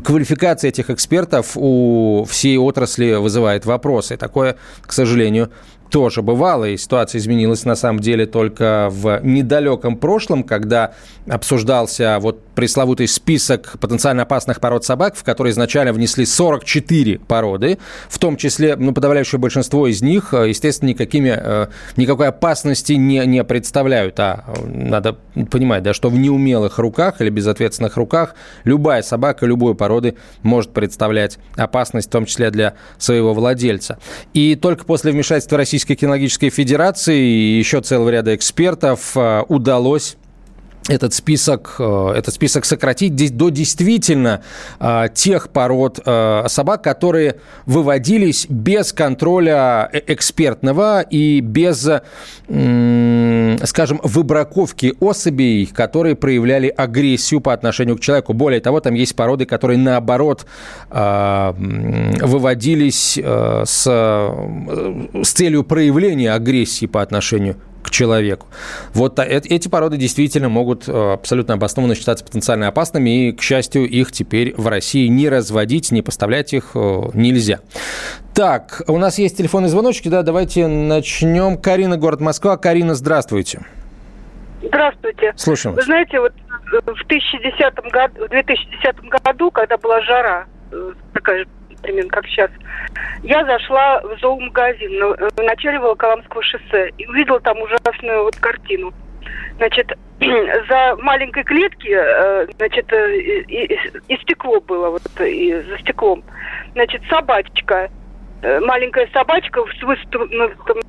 квалификация 0.04 0.70
этих 0.70 0.90
экспертов 0.90 1.52
у 1.56 2.24
всей 2.28 2.58
отрасли 2.58 3.14
вызывает 3.14 3.66
вопросы. 3.66 4.16
Такое, 4.16 4.56
к 4.82 4.92
сожалению, 4.92 5.50
тоже 5.90 6.22
бывало, 6.22 6.66
и 6.66 6.76
ситуация 6.76 7.18
изменилась 7.18 7.64
на 7.64 7.74
самом 7.74 8.00
деле 8.00 8.26
только 8.26 8.88
в 8.90 9.20
недалеком 9.22 9.96
прошлом, 9.96 10.44
когда 10.44 10.94
обсуждался 11.28 12.18
вот 12.20 12.44
пресловутый 12.54 13.08
список 13.08 13.76
потенциально 13.80 14.22
опасных 14.22 14.60
пород 14.60 14.84
собак, 14.84 15.16
в 15.16 15.24
который 15.24 15.52
изначально 15.52 15.92
внесли 15.92 16.24
44 16.24 17.18
породы, 17.18 17.78
в 18.08 18.18
том 18.18 18.36
числе, 18.36 18.76
ну, 18.76 18.92
подавляющее 18.92 19.38
большинство 19.38 19.86
из 19.86 20.02
них, 20.02 20.32
э, 20.32 20.48
естественно, 20.48 20.90
никакими, 20.90 21.34
э, 21.36 21.66
никакой 21.96 22.28
опасности 22.28 22.92
не, 22.92 23.24
не 23.26 23.42
представляют. 23.44 24.20
А 24.20 24.44
э, 24.46 24.66
надо 24.66 25.16
понимать, 25.50 25.82
да, 25.82 25.94
что 25.94 26.08
в 26.10 26.16
неумелых 26.16 26.78
руках 26.78 27.20
или 27.20 27.30
безответственных 27.30 27.96
руках 27.96 28.34
любая 28.64 29.02
собака 29.02 29.46
любой 29.46 29.74
породы 29.74 30.16
может 30.42 30.72
представлять 30.72 31.38
опасность, 31.56 32.08
в 32.08 32.10
том 32.10 32.26
числе 32.26 32.50
для 32.50 32.74
своего 32.98 33.34
владельца. 33.34 33.98
И 34.34 34.54
только 34.54 34.84
после 34.84 35.12
вмешательства 35.12 35.56
Российской 35.56 35.79
кинологической 35.84 36.50
федерации 36.50 37.18
и 37.20 37.58
еще 37.58 37.80
целого 37.80 38.08
ряда 38.10 38.34
экспертов 38.34 39.16
удалось 39.48 40.16
этот 40.90 41.14
список, 41.14 41.76
э, 41.78 42.14
этот 42.16 42.34
список 42.34 42.64
сократить 42.64 43.14
до 43.36 43.50
действительно 43.50 44.42
э, 44.80 45.06
тех 45.14 45.50
пород 45.50 46.00
э, 46.04 46.44
собак, 46.48 46.82
которые 46.82 47.36
выводились 47.64 48.46
без 48.48 48.92
контроля 48.92 49.88
экспертного 49.92 51.02
и 51.02 51.40
без, 51.40 51.88
скажем, 53.64 54.00
выбраковки 54.02 54.94
особей, 55.00 55.66
которые 55.66 56.16
проявляли 56.16 56.66
агрессию 56.68 57.40
по 57.40 57.52
отношению 57.52 57.96
к 57.96 58.00
человеку. 58.00 58.32
Более 58.32 58.60
того, 58.60 58.80
там 58.80 58.94
есть 58.94 59.14
породы, 59.14 59.44
которые 59.46 59.78
наоборот 59.78 60.44
выводились 62.20 63.16
с, 63.16 63.84
с 63.84 65.32
целью 65.32 65.62
проявления 65.62 66.32
агрессии 66.32 66.86
по 66.86 67.02
отношению 67.02 67.56
к 67.82 67.90
человеку. 67.90 68.46
Вот 68.94 69.18
эти 69.18 69.68
породы 69.68 69.96
действительно 69.96 70.48
могут 70.48 70.88
э, 70.88 71.12
абсолютно 71.12 71.54
обоснованно 71.54 71.94
считаться 71.94 72.24
потенциально 72.24 72.68
опасными, 72.68 73.28
и, 73.28 73.32
к 73.32 73.42
счастью, 73.42 73.88
их 73.88 74.12
теперь 74.12 74.54
в 74.56 74.66
России 74.68 75.06
не 75.06 75.28
разводить, 75.28 75.90
не 75.90 76.02
поставлять 76.02 76.52
их 76.52 76.72
э, 76.74 77.02
нельзя. 77.14 77.60
Так, 78.34 78.82
у 78.86 78.98
нас 78.98 79.18
есть 79.18 79.36
телефонные 79.38 79.70
звоночки, 79.70 80.08
да, 80.08 80.22
давайте 80.22 80.66
начнем. 80.66 81.58
Карина, 81.58 81.96
город 81.96 82.20
Москва. 82.20 82.56
Карина, 82.56 82.94
здравствуйте. 82.94 83.60
Здравствуйте. 84.62 85.32
Слушаем 85.36 85.76
Вы 85.76 85.82
знаете, 85.82 86.20
вот 86.20 86.32
э, 86.72 86.80
в 86.80 87.06
2010 87.08 87.92
году, 87.92 88.26
в 88.26 88.28
2010 88.28 88.96
году, 89.24 89.50
когда 89.50 89.76
была 89.78 90.00
жара, 90.02 90.46
такая 91.12 91.46
примерно 91.82 92.10
как 92.10 92.26
сейчас, 92.26 92.50
я 93.22 93.44
зашла 93.44 94.00
в 94.00 94.18
зоомагазин 94.20 94.98
на, 94.98 95.04
э, 95.14 95.28
в 95.36 95.42
начале 95.42 95.78
Волоколамского 95.78 96.42
шоссе 96.42 96.90
и 96.98 97.06
увидела 97.06 97.40
там 97.40 97.58
ужасную 97.60 98.24
вот 98.24 98.36
картину. 98.36 98.92
Значит, 99.56 99.92
за 100.68 100.96
маленькой 100.96 101.44
клетки, 101.44 101.90
э, 101.92 102.46
значит, 102.56 102.92
э, 102.92 103.16
и, 103.16 103.64
и, 103.64 103.80
и 104.08 104.16
стекло 104.22 104.60
было 104.60 104.90
вот 104.90 105.02
и 105.20 105.54
за 105.54 105.78
стеклом. 105.78 106.22
Значит, 106.72 107.02
собачка, 107.08 107.90
маленькая 108.42 109.06
собачка 109.12 109.62
с 109.78 109.82
высунутым 109.82 110.30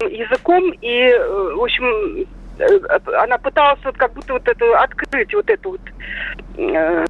языком 0.09 0.71
и, 0.81 1.13
в 1.13 1.61
общем, 1.61 2.25
она 3.23 3.37
пыталась 3.37 3.79
вот 3.83 3.97
как 3.97 4.13
будто 4.13 4.33
вот 4.33 4.47
это 4.47 4.79
открыть, 4.79 5.33
вот 5.33 5.49
это 5.49 5.69
вот, 5.69 5.81
э, 6.57 7.05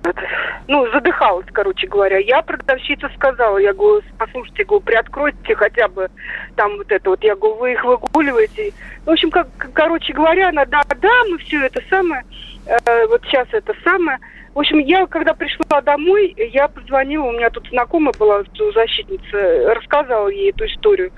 ну, 0.67 0.89
задыхалась, 0.91 1.46
короче 1.51 1.88
говоря. 1.88 2.17
Я 2.17 2.41
продавщица 2.41 3.10
сказала, 3.15 3.58
я 3.58 3.74
говорю, 3.74 4.01
послушайте, 4.17 4.63
говорю, 4.63 4.84
приоткройте 4.84 5.55
хотя 5.55 5.88
бы 5.88 6.10
там 6.55 6.77
вот 6.77 6.91
это 6.91 7.10
вот, 7.10 7.24
я 7.24 7.36
говорю, 7.36 7.55
вы 7.55 7.74
их 7.74 7.84
выгуливаете. 7.84 8.74
В 9.05 9.10
общем, 9.10 9.31
как, 9.31 9.48
короче 9.74 10.13
говоря, 10.13 10.50
она, 10.50 10.65
да, 10.65 10.81
да, 11.01 11.24
мы 11.29 11.38
все 11.39 11.65
это 11.65 11.81
самое, 11.89 12.24
э, 12.65 13.08
вот 13.08 13.24
сейчас 13.25 13.48
это 13.51 13.74
самое. 13.84 14.17
В 14.53 14.60
общем, 14.60 14.79
я, 14.79 15.08
когда 15.08 15.34
пришла 15.34 15.81
домой, 15.81 16.34
я 16.38 16.67
позвонила, 16.67 17.24
у 17.24 17.31
меня 17.31 17.50
тут 17.50 17.67
знакомая 17.70 18.13
была 18.20 18.43
защитница, 18.74 19.74
рассказала 19.74 20.27
ей 20.27 20.51
эту 20.51 20.65
историю. 20.65 21.12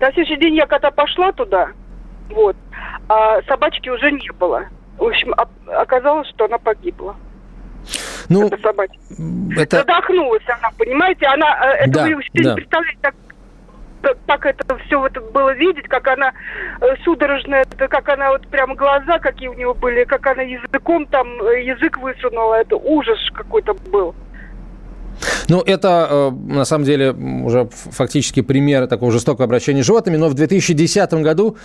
На 0.00 0.10
следующий 0.12 0.40
день 0.40 0.54
я 0.54 0.66
когда 0.66 0.90
пошла 0.90 1.32
туда, 1.32 1.68
вот, 2.30 2.56
а 3.08 3.42
собачки 3.42 3.88
уже 3.88 4.10
не 4.12 4.30
было. 4.32 4.64
В 4.98 5.04
общем, 5.04 5.34
оказалось, 5.66 6.28
что 6.28 6.46
она 6.46 6.58
погибла. 6.58 7.16
Ну, 8.28 8.46
это 8.46 8.58
собачка. 8.60 8.96
Это... 9.56 9.78
Задохнулась 9.78 10.42
она, 10.46 10.70
понимаете? 10.76 11.26
Она, 11.26 11.72
э, 11.72 11.84
это 11.84 11.92
да, 11.92 12.04
вы 12.04 12.22
себе 12.24 12.44
да. 12.44 12.50
не 12.50 12.56
представляете, 12.56 12.98
так, 13.02 13.14
так 14.26 14.46
это 14.46 14.76
все 14.86 15.00
вот 15.00 15.12
было 15.32 15.54
видеть, 15.54 15.88
как 15.88 16.06
она 16.08 16.32
э, 16.80 16.86
судорожная, 17.04 17.64
как 17.64 18.08
она 18.08 18.30
вот 18.30 18.46
прям 18.48 18.74
глаза, 18.74 19.18
какие 19.18 19.48
у 19.48 19.54
нее 19.54 19.72
были, 19.74 20.04
как 20.04 20.26
она 20.26 20.42
языком 20.42 21.06
там, 21.06 21.40
э, 21.42 21.64
язык 21.64 21.96
высунула, 21.98 22.56
это 22.56 22.76
ужас 22.76 23.18
какой-то 23.34 23.74
был. 23.90 24.14
Ну, 25.48 25.62
это, 25.62 26.32
на 26.46 26.64
самом 26.64 26.84
деле, 26.84 27.10
уже 27.10 27.68
фактически 27.72 28.40
пример 28.42 28.86
такого 28.86 29.10
жестокого 29.10 29.46
обращения 29.46 29.82
с 29.82 29.86
животными, 29.86 30.16
но 30.16 30.28
в 30.28 30.34
2010 30.34 31.12
году 31.14 31.56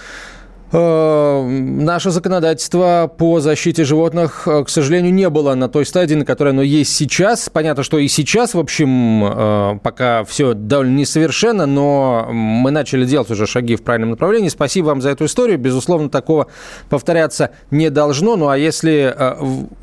наше 0.74 2.10
законодательство 2.10 3.12
по 3.16 3.40
защите 3.40 3.84
животных, 3.84 4.48
э, 4.48 4.64
к 4.64 4.70
сожалению, 4.70 5.14
не 5.14 5.30
было 5.30 5.54
на 5.54 5.70
той 5.70 5.86
стадии, 5.86 6.16
на 6.16 6.26
которой 6.26 6.50
оно 6.50 6.64
есть 6.64 6.96
сейчас. 6.96 7.50
Понятно, 7.50 7.84
что 7.84 8.00
и 8.00 8.08
сейчас, 8.08 8.56
в 8.56 8.60
общем, 8.60 9.24
э, 9.24 9.80
пока 9.84 10.24
все 10.24 10.56
довольно 10.56 10.98
несовершенно, 10.98 11.68
но 11.68 12.28
мы 12.32 12.72
начали 12.72 13.06
делать 13.06 13.30
уже 13.30 13.46
шаги 13.46 13.76
в 13.76 13.84
правильном 13.84 14.12
направлении. 14.12 14.50
Спасибо 14.50 14.88
вам 14.88 15.02
за 15.02 15.12
эту 15.12 15.26
историю. 15.26 15.60
Безусловно, 15.60 16.10
такого 16.10 16.48
повторяться 16.90 17.52
не 17.70 17.92
должно. 17.92 18.36
Ну 18.36 18.48
а 18.48 18.58
если 18.58 19.16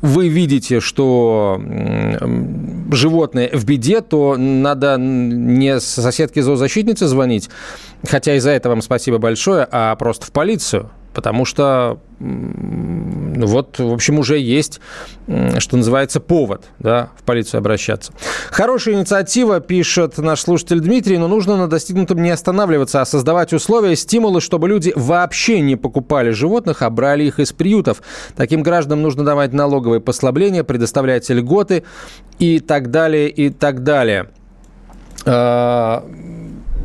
вы 0.01 0.27
видите, 0.27 0.81
что 0.81 1.61
животное 2.91 3.49
в 3.53 3.65
беде, 3.65 4.01
то 4.01 4.35
надо 4.37 4.97
не 4.97 5.79
соседке 5.79 6.41
зоозащитнице 6.41 7.07
звонить, 7.07 7.49
хотя 8.07 8.35
и 8.35 8.39
за 8.39 8.51
это 8.51 8.69
вам 8.69 8.81
спасибо 8.81 9.17
большое, 9.17 9.67
а 9.69 9.95
просто 9.95 10.25
в 10.25 10.31
полицию 10.31 10.91
потому 11.13 11.45
что 11.45 11.99
вот, 12.19 13.79
в 13.79 13.91
общем, 13.91 14.19
уже 14.19 14.37
есть, 14.37 14.79
что 15.57 15.77
называется, 15.77 16.19
повод 16.19 16.65
да, 16.79 17.09
в 17.17 17.23
полицию 17.23 17.59
обращаться. 17.59 18.13
Хорошая 18.51 18.95
инициатива, 18.95 19.59
пишет 19.59 20.17
наш 20.17 20.41
слушатель 20.41 20.79
Дмитрий, 20.79 21.17
но 21.17 21.27
нужно 21.27 21.57
на 21.57 21.67
достигнутом 21.67 22.21
не 22.21 22.29
останавливаться, 22.29 23.01
а 23.01 23.05
создавать 23.05 23.53
условия, 23.53 23.95
стимулы, 23.95 24.41
чтобы 24.41 24.69
люди 24.69 24.93
вообще 24.95 25.61
не 25.61 25.75
покупали 25.75 26.29
животных, 26.29 26.81
а 26.81 26.89
брали 26.89 27.23
их 27.23 27.39
из 27.39 27.51
приютов. 27.51 28.01
Таким 28.35 28.61
гражданам 28.61 29.01
нужно 29.01 29.23
давать 29.23 29.53
налоговые 29.53 29.99
послабления, 29.99 30.63
предоставлять 30.63 31.29
льготы 31.29 31.83
и 32.39 32.59
так 32.59 32.91
далее, 32.91 33.29
и 33.29 33.49
так 33.49 33.83
далее. 33.83 34.29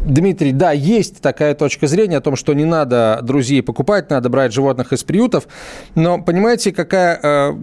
Дмитрий, 0.07 0.53
да, 0.53 0.71
есть 0.71 1.21
такая 1.21 1.55
точка 1.55 1.89
зрения 1.89 2.19
о 2.19 2.21
том, 2.21 2.37
что 2.37 2.55
не 2.55 2.65
надо 2.65 3.19
друзей 3.23 3.61
покупать, 3.61 4.09
надо 4.09 4.29
брать 4.29 4.53
животных 4.53 4.93
из 4.93 5.03
приютов. 5.03 5.49
Но 5.97 6.23
понимаете, 6.23 6.73
какая... 6.73 7.19
Э, 7.21 7.55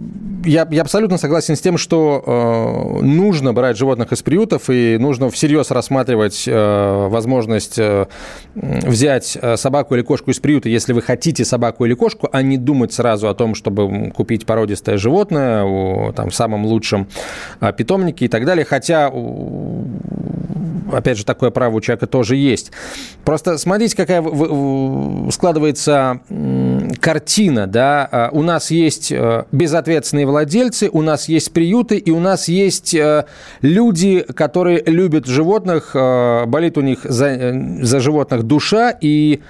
я, 0.44 0.68
я 0.70 0.82
абсолютно 0.82 1.16
согласен 1.16 1.56
с 1.56 1.60
тем, 1.62 1.78
что 1.78 2.22
э, 3.00 3.02
нужно 3.02 3.54
брать 3.54 3.78
животных 3.78 4.12
из 4.12 4.22
приютов 4.22 4.68
и 4.68 4.98
нужно 4.98 5.30
всерьез 5.30 5.70
рассматривать 5.70 6.44
э, 6.46 7.08
возможность 7.08 7.78
э, 7.78 8.06
взять 8.54 9.38
э, 9.40 9.56
собаку 9.56 9.94
или 9.94 10.02
кошку 10.02 10.30
из 10.30 10.38
приюта, 10.38 10.68
если 10.68 10.92
вы 10.92 11.00
хотите 11.00 11.46
собаку 11.46 11.86
или 11.86 11.94
кошку, 11.94 12.28
а 12.30 12.42
не 12.42 12.58
думать 12.58 12.92
сразу 12.92 13.28
о 13.28 13.34
том, 13.34 13.54
чтобы 13.54 14.10
купить 14.10 14.44
породистое 14.44 14.98
животное 14.98 15.64
у, 15.64 16.12
там, 16.12 16.28
в 16.28 16.34
самом 16.34 16.66
лучшем 16.66 17.08
э, 17.62 17.72
питомнике 17.72 18.26
и 18.26 18.28
так 18.28 18.44
далее. 18.44 18.66
Хотя 18.66 19.10
опять 20.92 21.18
же, 21.18 21.24
такое 21.24 21.50
право 21.50 21.76
у 21.76 21.80
человека 21.80 22.06
тоже 22.06 22.33
есть. 22.34 22.72
Просто 23.24 23.56
смотрите, 23.56 23.96
какая 23.96 24.22
складывается 25.30 26.20
картина, 27.00 27.66
да, 27.66 28.08
а, 28.10 28.28
у 28.32 28.42
нас 28.42 28.70
есть 28.70 29.10
э, 29.10 29.44
безответственные 29.50 30.26
владельцы, 30.26 30.90
у 30.92 31.00
нас 31.00 31.28
есть 31.28 31.52
приюты, 31.52 31.96
и 31.96 32.10
у 32.10 32.20
нас 32.20 32.48
есть 32.48 32.94
э, 32.94 33.24
люди, 33.62 34.20
которые 34.34 34.82
любят 34.84 35.26
животных, 35.26 35.92
э, 35.94 36.44
болит 36.46 36.76
у 36.76 36.82
них 36.82 37.00
за, 37.04 37.78
за 37.82 38.00
животных 38.00 38.42
душа, 38.42 38.94
и 39.00 39.40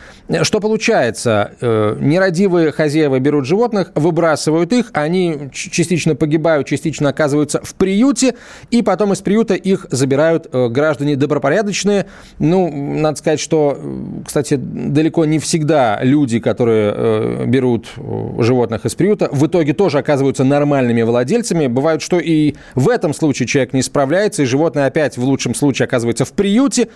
что 0.43 0.61
получается? 0.61 1.53
Нерадивые 1.61 2.73
хозяева 2.73 3.19
берут 3.19 3.45
животных, 3.45 3.93
выбрасывают 3.95 4.73
их, 4.73 4.91
они 4.95 5.51
частично 5.53 6.15
погибают, 6.15 6.67
частично 6.67 7.11
оказываются 7.11 7.61
в 7.63 7.75
приюте, 7.75 8.35
и 8.71 8.81
потом 8.81 9.13
из 9.13 9.21
приюта 9.21 9.55
их 9.55 9.87
забирают 9.91 10.49
граждане 10.51 11.17
добропорядочные. 11.17 12.07
Ну, 12.39 12.71
надо 12.75 13.17
сказать, 13.17 13.41
что, 13.41 13.79
кстати, 14.27 14.57
далеко 14.57 15.25
не 15.25 15.39
всегда 15.39 16.01
люди, 16.03 16.41
которые 16.41 17.47
берут 17.47 17.89
животных 18.39 18.85
из 18.85 18.95
приюта, 18.95 19.29
в 19.31 19.47
итоге 19.47 19.73
тоже 19.73 19.99
оказываются 19.99 20.45
нормальными 20.45 21.03
владельцами. 21.03 21.67
Бывает, 21.67 22.03
что 22.03 22.19
и 22.19 22.55
в 22.75 22.89
этом 22.89 23.15
случае 23.15 23.47
человек 23.47 23.73
не 23.73 23.83
справляется, 23.83 24.43
и 24.43 24.47
животное 24.47 24.87
опять 24.87 25.17
в 25.17 25.25
лучшем 25.25 25.55
случае 25.55 25.85
оказывается 25.85 26.25
в 26.25 26.33
приюте, 26.33 26.89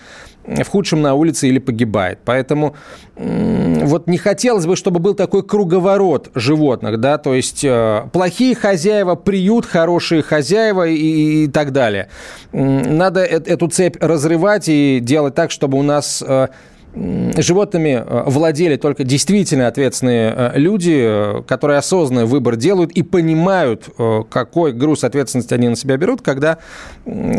в 0.49 0.67
худшем 0.67 1.01
на 1.01 1.13
улице 1.13 1.47
или 1.47 1.59
погибает. 1.59 2.19
Поэтому 2.25 2.75
вот 3.15 4.07
не 4.07 4.17
хотелось 4.17 4.65
бы, 4.65 4.75
чтобы 4.75 4.99
был 4.99 5.13
такой 5.13 5.43
круговорот 5.43 6.31
животных, 6.35 6.99
да, 6.99 7.17
то 7.17 7.33
есть 7.33 7.63
э, 7.63 8.07
плохие 8.13 8.55
хозяева, 8.55 9.15
приют, 9.15 9.65
хорошие 9.65 10.21
хозяева 10.21 10.87
и, 10.87 11.43
и 11.43 11.47
так 11.47 11.71
далее. 11.71 12.09
Надо 12.53 13.21
эту 13.21 13.67
цепь 13.67 13.97
разрывать 13.99 14.69
и 14.69 14.99
делать 15.01 15.35
так, 15.35 15.51
чтобы 15.51 15.77
у 15.77 15.83
нас 15.83 16.23
э, 16.25 16.47
животными 16.93 18.03
э, 18.03 18.23
владели 18.25 18.75
только 18.75 19.03
действительно 19.03 19.67
ответственные 19.67 20.33
э, 20.35 20.51
люди, 20.55 20.97
э, 20.99 21.41
которые 21.47 21.77
осознанный 21.77 22.25
выбор 22.25 22.55
делают 22.55 22.91
и 22.91 23.03
понимают, 23.03 23.89
какой 24.29 24.73
груз 24.73 25.03
ответственности 25.03 25.53
они 25.53 25.69
на 25.69 25.75
себя 25.75 25.97
берут, 25.97 26.21
когда 26.21 26.57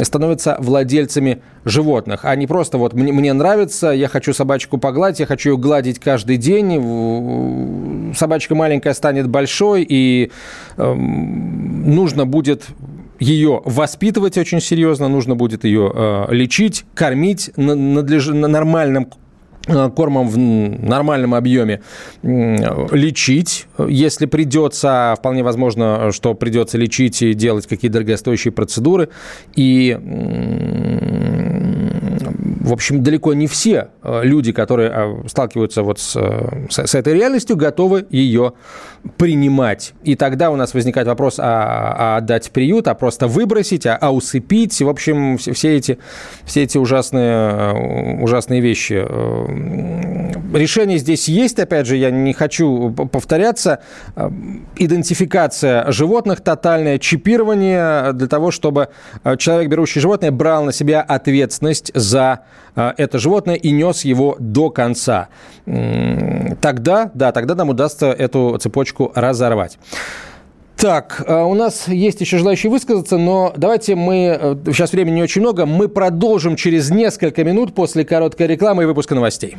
становятся 0.03 0.57
владельцами 0.59 1.43
животных, 1.65 2.25
а 2.25 2.35
не 2.37 2.47
просто 2.47 2.79
вот 2.79 2.95
мне, 2.95 3.13
мне 3.13 3.33
нравится, 3.33 3.89
я 3.89 4.09
хочу 4.09 4.33
собачку 4.33 4.79
погладить, 4.79 5.21
я 5.21 5.27
хочу 5.27 5.51
ее 5.51 5.57
гладить 5.57 5.99
каждый 5.99 6.37
день, 6.37 8.15
собачка 8.15 8.55
маленькая 8.55 8.95
станет 8.95 9.29
большой, 9.29 9.85
и 9.89 10.31
э, 10.77 10.95
нужно 10.95 12.27
будет 12.27 12.67
ее 13.19 13.61
воспитывать 13.65 14.39
очень 14.39 14.61
серьезно, 14.61 15.09
нужно 15.09 15.37
будет 15.37 15.65
ее 15.65 15.93
э, 15.95 16.27
лечить, 16.31 16.85
кормить 16.95 17.51
на, 17.57 17.75
надлеж... 17.75 18.29
на 18.29 18.49
нормальном 18.49 19.09
кормом 19.67 20.29
в 20.29 20.39
нормальном 20.39 21.35
объеме 21.35 21.83
лечить, 22.23 23.67
если 23.79 24.27
придется, 24.27 25.15
вполне 25.19 25.43
возможно, 25.43 26.11
что 26.13 26.35
придется 26.35 26.79
лечить 26.79 27.23
и 27.23 27.35
делать 27.35 27.67
какие-то 27.67 27.95
дорогостоящие 27.95 28.53
процедуры. 28.53 29.09
И 29.57 29.97
в 32.71 32.73
общем, 32.73 33.03
далеко 33.03 33.35
не 33.35 33.49
все 33.49 33.89
э, 34.03 34.21
люди, 34.23 34.53
которые 34.53 34.93
э, 34.95 35.29
сталкиваются 35.29 35.83
вот 35.83 35.99
с, 35.99 36.15
э, 36.15 36.67
с, 36.71 36.87
с 36.87 36.95
этой 36.95 37.15
реальностью, 37.15 37.57
готовы 37.57 38.07
ее 38.11 38.53
принимать. 39.17 39.93
И 40.05 40.15
тогда 40.15 40.53
у 40.53 40.57
нас 40.57 40.73
возникает 40.73 41.09
вопрос, 41.09 41.41
а, 41.41 41.97
а 41.99 42.17
отдать 42.19 42.53
приют, 42.53 42.87
а 42.87 42.95
просто 42.95 43.27
выбросить, 43.27 43.87
а, 43.87 43.97
а 43.97 44.15
усыпить. 44.15 44.81
В 44.81 44.89
общем, 44.89 45.37
все 45.37 45.77
эти, 45.77 45.99
все 46.45 46.63
эти 46.63 46.79
ужасные, 46.79 48.23
ужасные 48.23 48.61
вещи. 48.61 49.05
Решение 50.55 50.99
здесь 50.99 51.29
есть, 51.29 51.59
опять 51.59 51.87
же, 51.87 51.97
я 51.97 52.13
не 52.13 52.33
хочу 52.33 52.93
повторяться. 52.93 53.81
Идентификация 54.77 55.91
животных 55.91 56.41
тотальное, 56.41 56.99
чипирование 56.99 58.13
для 58.13 58.29
того, 58.29 58.53
чтобы 58.53 58.91
человек, 59.39 59.71
берущий 59.71 60.01
животное, 60.01 60.31
брал 60.31 60.65
на 60.65 60.73
себя 60.73 61.01
ответственность 61.01 61.91
за 61.95 62.45
это 62.75 63.19
животное 63.19 63.57
и 63.57 63.71
нес 63.71 64.05
его 64.05 64.37
до 64.39 64.71
конца. 64.71 65.29
Тогда, 65.65 67.11
да, 67.15 67.33
тогда 67.33 67.55
нам 67.55 67.71
удастся 67.71 68.07
эту 68.07 68.59
цепочку 68.59 69.13
разорвать. 69.15 69.79
Так, 70.81 71.23
а, 71.27 71.45
у 71.45 71.53
нас 71.53 71.89
есть 71.89 72.23
еще 72.23 72.39
желающие 72.39 72.71
высказаться, 72.71 73.19
но 73.19 73.53
давайте 73.55 73.97
мы, 73.97 74.59
сейчас 74.65 74.95
э, 74.95 74.97
времени 74.97 75.17
не 75.17 75.23
очень 75.23 75.43
много, 75.43 75.67
мы 75.67 75.89
продолжим 75.89 76.57
через 76.57 76.91
несколько 76.91 77.45
минут 77.45 77.75
после 77.75 78.03
короткой 78.03 78.47
рекламы 78.47 78.85
и 78.85 78.87
выпуска 78.87 79.15
новостей 79.15 79.59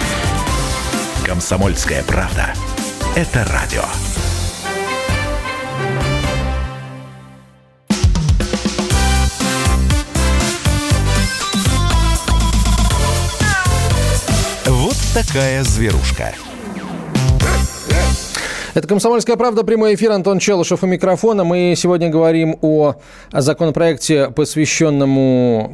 Комсомольская 1.25 2.03
правда. 2.03 2.53
Это 3.15 3.45
радио. 3.45 3.83
Вот 14.65 14.95
такая 15.13 15.63
зверушка. 15.63 16.33
Это 18.73 18.87
«Комсомольская 18.87 19.35
правда», 19.35 19.63
прямой 19.63 19.95
эфир, 19.95 20.11
Антон 20.11 20.39
Челышев 20.39 20.81
у 20.81 20.87
микрофона. 20.87 21.43
Мы 21.43 21.73
сегодня 21.75 22.07
говорим 22.07 22.55
о 22.61 22.95
законопроекте, 23.33 24.29
посвященному 24.29 25.73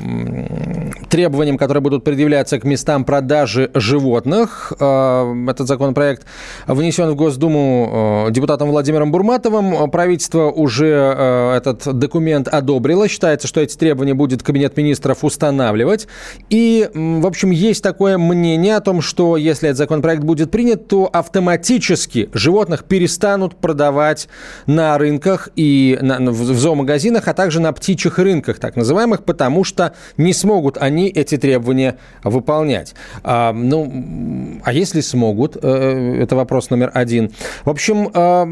требованиям, 1.08 1.60
которые 1.60 1.82
будут 1.82 2.04
предъявляться 2.04 2.60
к 2.60 2.64
местам 2.64 3.06
продажи 3.06 3.70
животных. 3.76 4.74
А, 4.80 5.32
этот 5.48 5.68
законопроект 5.68 6.26
внесен 6.66 7.12
в 7.12 7.16
Госдуму 7.16 7.90
а, 7.92 8.32
депутатом 8.32 8.70
Владимиром 8.70 9.12
Бурматовым. 9.12 9.92
Правительство 9.92 10.50
уже 10.50 10.92
а, 10.96 11.56
этот 11.56 12.00
документ 12.00 12.48
одобрило. 12.48 13.08
Считается, 13.08 13.48
что 13.48 13.62
эти 13.62 13.78
требования 13.78 14.16
будет 14.16 14.42
Кабинет 14.42 14.76
министров 14.76 15.24
устанавливать. 15.24 16.08
И, 16.50 16.90
в 16.94 17.28
общем, 17.28 17.52
есть 17.52 17.84
такое 17.84 18.18
мнение 18.18 18.76
о 18.76 18.82
том, 18.82 19.02
что 19.02 19.38
если 19.38 19.70
этот 19.70 19.78
законопроект 19.78 20.24
будет 20.24 20.50
принят, 20.50 20.88
то 20.88 21.08
автоматически 21.12 22.30
животных 22.34 22.87
перестанут 22.88 23.56
продавать 23.56 24.28
на 24.66 24.98
рынках 24.98 25.50
и 25.56 25.98
на, 26.02 26.32
в 26.32 26.60
зоомагазинах, 26.60 27.28
а 27.28 27.34
также 27.34 27.60
на 27.60 27.72
птичьих 27.74 28.20
рынках, 28.20 28.60
так 28.60 28.76
называемых, 28.76 29.24
потому 29.24 29.64
что 29.64 29.94
не 30.18 30.34
смогут 30.34 30.78
они 30.78 31.10
эти 31.10 31.38
требования 31.38 31.98
выполнять. 32.24 32.96
А, 33.24 33.54
ну, 33.54 34.62
а 34.64 34.74
если 34.74 35.02
смогут, 35.02 35.58
э, 35.62 36.22
это 36.22 36.36
вопрос 36.36 36.70
номер 36.70 36.92
один. 36.94 37.32
В 37.66 37.70
общем, 37.70 38.10
а, 38.14 38.48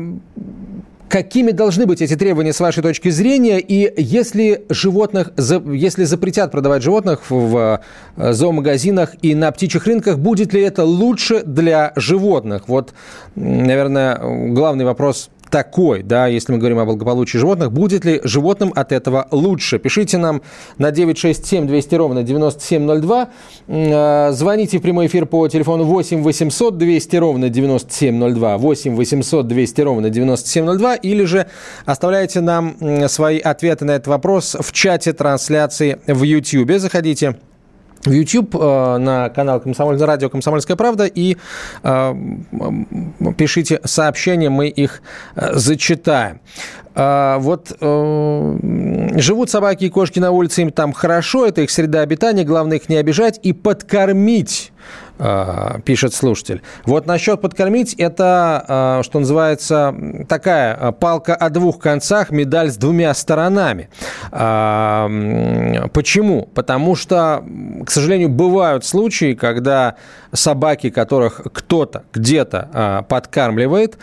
Какими 1.09 1.51
должны 1.51 1.85
быть 1.85 2.01
эти 2.01 2.15
требования 2.15 2.51
с 2.51 2.59
вашей 2.59 2.81
точки 2.81 3.09
зрения? 3.09 3.59
И 3.59 3.93
если 4.01 4.65
животных, 4.69 5.31
если 5.37 6.03
запретят 6.03 6.51
продавать 6.51 6.81
животных 6.81 7.29
в 7.29 7.81
э, 8.17 8.33
зоомагазинах 8.33 9.15
и 9.21 9.35
на 9.35 9.51
птичьих 9.51 9.85
рынках, 9.85 10.17
будет 10.17 10.53
ли 10.53 10.61
это 10.61 10.83
лучше 10.83 11.43
для 11.43 11.93
животных? 11.95 12.63
Вот, 12.67 12.93
наверное, 13.35 14.19
главный 14.49 14.85
вопрос 14.85 15.29
такой, 15.49 16.03
да, 16.03 16.27
если 16.27 16.53
мы 16.53 16.57
говорим 16.57 16.79
о 16.79 16.85
благополучии 16.85 17.37
животных, 17.37 17.71
будет 17.71 18.05
ли 18.05 18.21
животным 18.23 18.71
от 18.75 18.91
этого 18.91 19.27
лучше? 19.31 19.79
Пишите 19.79 20.17
нам 20.17 20.41
на 20.77 20.91
967 20.91 21.67
200 21.67 21.95
ровно 21.95 22.23
9702, 22.23 23.29
э, 23.67 24.31
звоните 24.31 24.79
в 24.79 24.81
прямой 24.81 25.07
эфир 25.07 25.25
по 25.25 25.47
телефону 25.47 25.83
8 25.83 26.21
800 26.21 26.77
200 26.77 27.15
ровно 27.17 27.49
9702, 27.49 28.57
8 28.57 28.95
800 28.95 29.47
200 29.47 29.81
ровно 29.81 30.09
9702, 30.09 30.95
или 30.95 31.23
же 31.23 31.47
оставляйте 31.85 32.41
нам 32.41 32.75
свои 33.07 33.39
ответы 33.39 33.85
на 33.85 33.91
этот 33.91 34.07
вопрос 34.07 34.55
в 34.59 34.71
чате 34.71 35.13
трансляции 35.13 35.99
в 36.07 36.23
YouTube. 36.23 36.71
Заходите 36.79 37.35
в 38.05 38.11
YouTube 38.11 38.55
э, 38.55 38.97
на 38.97 39.29
канал 39.29 39.59
Комсомольское 39.59 40.07
радио 40.07 40.29
«Комсомольская 40.29 40.77
правда» 40.77 41.05
и 41.05 41.37
э, 41.83 42.15
пишите 43.37 43.79
сообщения, 43.83 44.49
мы 44.49 44.67
их 44.67 45.01
э, 45.35 45.53
зачитаем. 45.53 46.39
Вот 46.97 47.75
живут 47.81 49.49
собаки 49.49 49.83
и 49.83 49.89
кошки 49.89 50.19
на 50.19 50.31
улице, 50.31 50.61
им 50.61 50.71
там 50.71 50.93
хорошо, 50.93 51.45
это 51.45 51.59
их 51.61 51.69
среда 51.69 51.99
обитания, 51.99 52.45
главное 52.45 52.77
их 52.77 52.87
не 52.87 52.95
обижать 52.95 53.37
и 53.43 53.51
подкормить 53.51 54.71
пишет 55.85 56.13
слушатель. 56.13 56.61
Вот 56.85 57.05
насчет 57.05 57.41
подкормить, 57.41 57.93
это, 57.95 59.01
что 59.03 59.19
называется, 59.19 59.95
такая 60.27 60.91
палка 60.91 61.35
о 61.35 61.49
двух 61.49 61.79
концах, 61.79 62.31
медаль 62.31 62.69
с 62.69 62.77
двумя 62.77 63.13
сторонами. 63.13 63.89
Почему? 65.89 66.49
Потому 66.53 66.95
что, 66.95 67.43
к 67.85 67.91
сожалению, 67.91 68.29
бывают 68.29 68.85
случаи, 68.85 69.33
когда 69.33 69.95
собаки, 70.33 70.89
которых 70.89 71.41
кто-то 71.53 72.03
где-то 72.13 73.05
подкармливает, 73.07 73.97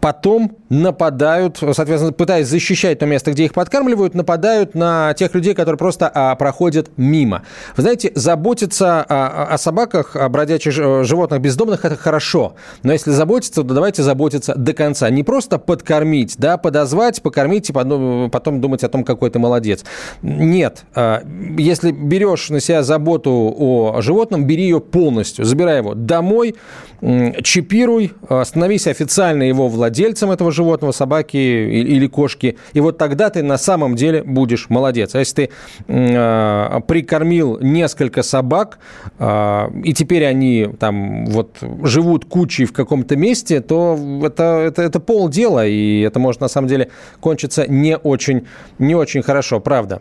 потом 0.00 0.56
нападают, 0.70 1.58
соответственно, 1.58 2.12
пытаясь 2.12 2.46
защищать 2.46 2.98
то 2.98 3.06
место, 3.06 3.32
где 3.32 3.44
их 3.44 3.54
подкармливают, 3.54 4.14
нападают 4.14 4.74
на 4.74 5.14
тех 5.14 5.34
людей, 5.34 5.54
которые 5.54 5.78
просто 5.78 6.10
а, 6.12 6.34
проходят 6.36 6.90
мимо. 6.96 7.42
Вы 7.76 7.82
знаете, 7.82 8.12
заботиться 8.14 9.04
а, 9.08 9.57
о 9.58 9.60
собаках, 9.60 10.14
о 10.16 10.28
бродячих 10.28 10.72
животных 10.72 11.40
бездомных– 11.40 11.80
это 11.84 11.96
хорошо. 11.96 12.54
Но 12.82 12.92
если 12.92 13.10
заботиться, 13.10 13.62
то 13.62 13.74
давайте 13.74 14.02
заботиться 14.02 14.54
до 14.54 14.72
конца. 14.72 15.10
Не 15.10 15.24
просто 15.24 15.58
подкормить, 15.58 16.36
да, 16.38 16.56
подозвать, 16.56 17.20
покормить 17.22 17.70
и 17.70 17.72
потом 17.72 18.60
думать 18.60 18.84
о 18.84 18.88
том, 18.88 19.04
какой 19.04 19.30
ты 19.30 19.38
молодец. 19.38 19.84
Нет. 20.22 20.84
А, 20.94 21.22
если 21.58 21.90
берешь 21.90 22.50
на 22.50 22.60
себя 22.60 22.82
заботу 22.82 23.54
о 23.58 24.00
животном, 24.00 24.46
бери 24.46 24.62
ее 24.62 24.80
полностью. 24.80 25.44
Забирай 25.44 25.78
его 25.78 25.94
домой, 25.94 26.54
чипируй, 27.00 28.12
становись 28.44 28.86
официально 28.86 29.42
его 29.42 29.68
владельцем 29.68 30.30
этого 30.30 30.52
животного, 30.52 30.92
собаки 30.92 31.36
или 31.36 32.06
кошки. 32.06 32.56
И 32.72 32.80
вот 32.80 32.98
тогда 32.98 33.30
ты 33.30 33.42
на 33.42 33.58
самом 33.58 33.96
деле 33.96 34.22
будешь 34.22 34.68
молодец. 34.68 35.14
А 35.14 35.18
если 35.18 35.34
ты 35.34 35.50
э, 35.86 36.80
прикормил 36.86 37.58
несколько 37.60 38.22
собак, 38.22 38.78
э, 39.18 39.24
и 39.84 39.92
теперь 39.92 40.24
они 40.24 40.68
там 40.78 41.26
вот 41.26 41.58
живут 41.82 42.24
кучей 42.24 42.64
в 42.64 42.72
каком-то 42.72 43.16
месте, 43.16 43.60
то 43.60 43.98
это, 44.22 44.42
это, 44.42 44.82
это 44.82 45.00
полдела, 45.00 45.66
и 45.66 46.00
это 46.00 46.18
может 46.18 46.40
на 46.40 46.48
самом 46.48 46.68
деле 46.68 46.90
кончиться 47.20 47.66
не 47.66 47.96
очень, 47.96 48.46
не 48.78 48.94
очень 48.94 49.22
хорошо, 49.22 49.60
правда. 49.60 50.00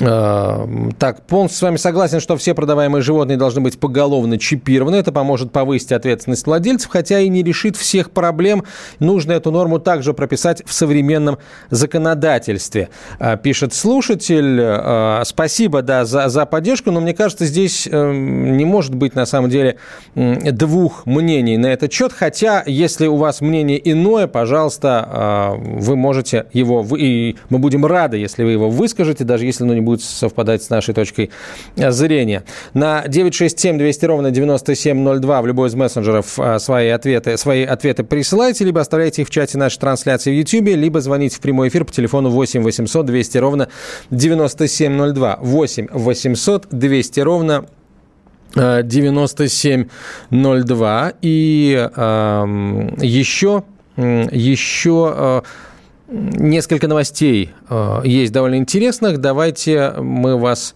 Эм, 0.00 0.92
так, 0.98 1.22
полностью 1.26 1.58
с 1.58 1.62
вами 1.62 1.76
согласен, 1.76 2.20
что 2.20 2.36
все 2.36 2.54
продаваемые 2.54 3.02
животные 3.02 3.36
должны 3.36 3.60
быть 3.60 3.78
поголовно 3.78 4.38
чипированы. 4.38 4.96
Это 4.96 5.12
поможет 5.12 5.52
повысить 5.52 5.92
ответственность 5.92 6.46
владельцев, 6.46 6.90
хотя 6.90 7.20
и 7.20 7.28
не 7.28 7.42
решит 7.42 7.76
всех 7.76 8.10
проблем. 8.10 8.64
Нужно 8.98 9.32
эту 9.32 9.50
норму 9.52 9.78
также 9.78 10.12
прописать 10.12 10.62
в 10.66 10.72
современном 10.72 11.38
законодательстве. 11.70 12.88
Э, 13.20 13.36
пишет 13.36 13.72
слушатель. 13.72 14.58
Э, 14.60 15.22
спасибо, 15.24 15.82
да, 15.82 16.04
за, 16.04 16.28
за 16.28 16.44
поддержку, 16.44 16.90
но 16.90 17.00
мне 17.00 17.14
кажется, 17.14 17.44
здесь 17.44 17.86
не 17.86 18.64
может 18.64 18.94
быть 18.94 19.14
на 19.14 19.26
самом 19.26 19.50
деле 19.50 19.76
двух 20.14 21.06
мнений 21.06 21.56
на 21.56 21.66
этот 21.66 21.92
счет. 21.92 22.12
Хотя, 22.12 22.64
если 22.66 23.06
у 23.06 23.16
вас 23.16 23.40
мнение 23.40 23.80
иное, 23.90 24.26
пожалуйста, 24.26 25.56
э, 25.60 25.80
вы 25.80 25.94
можете 25.94 26.46
его, 26.52 26.84
и 26.96 27.36
мы 27.50 27.58
будем 27.58 27.86
рады, 27.86 28.16
если 28.16 28.42
вы 28.42 28.52
его 28.52 28.70
выскажете, 28.70 29.24
даже 29.24 29.46
если 29.46 29.64
оно 29.64 29.74
не 29.74 29.83
будет 29.84 30.02
совпадать 30.02 30.62
с 30.62 30.70
нашей 30.70 30.94
точкой 30.94 31.30
зрения. 31.76 32.44
На 32.72 33.06
967 33.06 33.78
200 33.78 34.04
ровно 34.06 34.30
9702 34.30 35.42
в 35.42 35.46
любой 35.46 35.68
из 35.68 35.74
мессенджеров 35.74 36.38
а, 36.38 36.58
свои 36.58 36.88
ответы, 36.88 37.36
свои 37.36 37.64
ответы 37.64 38.04
присылайте, 38.04 38.64
либо 38.64 38.80
оставляйте 38.80 39.22
их 39.22 39.28
в 39.28 39.30
чате 39.30 39.58
нашей 39.58 39.78
трансляции 39.78 40.30
в 40.30 40.34
YouTube, 40.34 40.76
либо 40.76 41.00
звоните 41.00 41.36
в 41.36 41.40
прямой 41.40 41.68
эфир 41.68 41.84
по 41.84 41.92
телефону 41.92 42.30
8 42.30 42.62
800 42.62 43.06
200 43.06 43.38
ровно 43.38 43.68
9702. 44.10 45.38
8 45.40 45.88
800 45.92 46.66
200 46.70 47.20
ровно 47.20 47.66
9702. 48.54 51.12
И 51.22 51.88
э, 51.94 52.44
еще, 53.00 53.64
еще 53.96 55.42
Несколько 56.06 56.86
новостей 56.86 57.52
э, 57.70 58.00
есть 58.04 58.30
довольно 58.30 58.56
интересных. 58.56 59.18
Давайте 59.18 59.94
мы 59.96 60.38
вас 60.38 60.74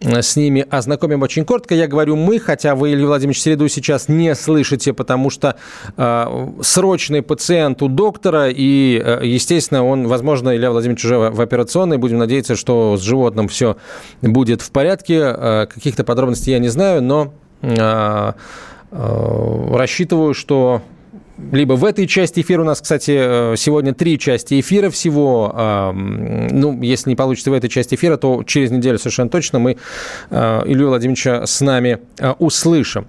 э, 0.00 0.22
с 0.22 0.36
ними 0.36 0.66
ознакомим 0.70 1.20
очень 1.20 1.44
коротко. 1.44 1.74
Я 1.74 1.86
говорю 1.86 2.16
«мы», 2.16 2.38
хотя 2.38 2.74
вы, 2.74 2.94
Илья 2.94 3.06
Владимирович, 3.06 3.42
Среду 3.42 3.68
сейчас 3.68 4.08
не 4.08 4.34
слышите, 4.34 4.94
потому 4.94 5.28
что 5.28 5.56
э, 5.98 6.48
срочный 6.62 7.20
пациент 7.20 7.82
у 7.82 7.88
доктора, 7.88 8.48
и, 8.48 8.98
э, 9.04 9.20
естественно, 9.22 9.84
он, 9.84 10.08
возможно, 10.08 10.56
Илья 10.56 10.70
Владимирович 10.70 11.04
уже 11.04 11.18
в 11.18 11.40
операционной. 11.42 11.98
Будем 11.98 12.16
надеяться, 12.16 12.56
что 12.56 12.96
с 12.96 13.02
животным 13.02 13.48
все 13.48 13.76
будет 14.22 14.62
в 14.62 14.70
порядке. 14.70 15.18
Э, 15.18 15.66
каких-то 15.66 16.04
подробностей 16.04 16.54
я 16.54 16.58
не 16.58 16.68
знаю, 16.68 17.02
но 17.02 17.34
э, 17.60 18.32
э, 18.92 19.76
рассчитываю, 19.76 20.32
что 20.32 20.80
либо 21.52 21.74
в 21.74 21.84
этой 21.84 22.06
части 22.06 22.40
эфира 22.40 22.62
у 22.62 22.64
нас, 22.64 22.80
кстати, 22.80 23.52
э, 23.52 23.54
сегодня 23.56 23.94
три 23.94 24.18
части 24.18 24.60
эфира 24.60 24.90
всего. 24.90 25.92
Ну, 25.92 26.80
если 26.82 27.10
не 27.10 27.16
получится 27.16 27.50
в 27.50 27.54
этой 27.54 27.68
части 27.68 27.94
эфира, 27.94 28.16
то 28.16 28.42
через 28.44 28.70
неделю 28.70 28.98
совершенно 28.98 29.30
точно 29.30 29.58
мы 29.58 29.76
э, 30.30 30.62
Илью 30.66 30.88
Владимировича 30.88 31.46
с 31.46 31.60
нами 31.60 31.98
э, 32.18 32.32
услышим. 32.38 33.06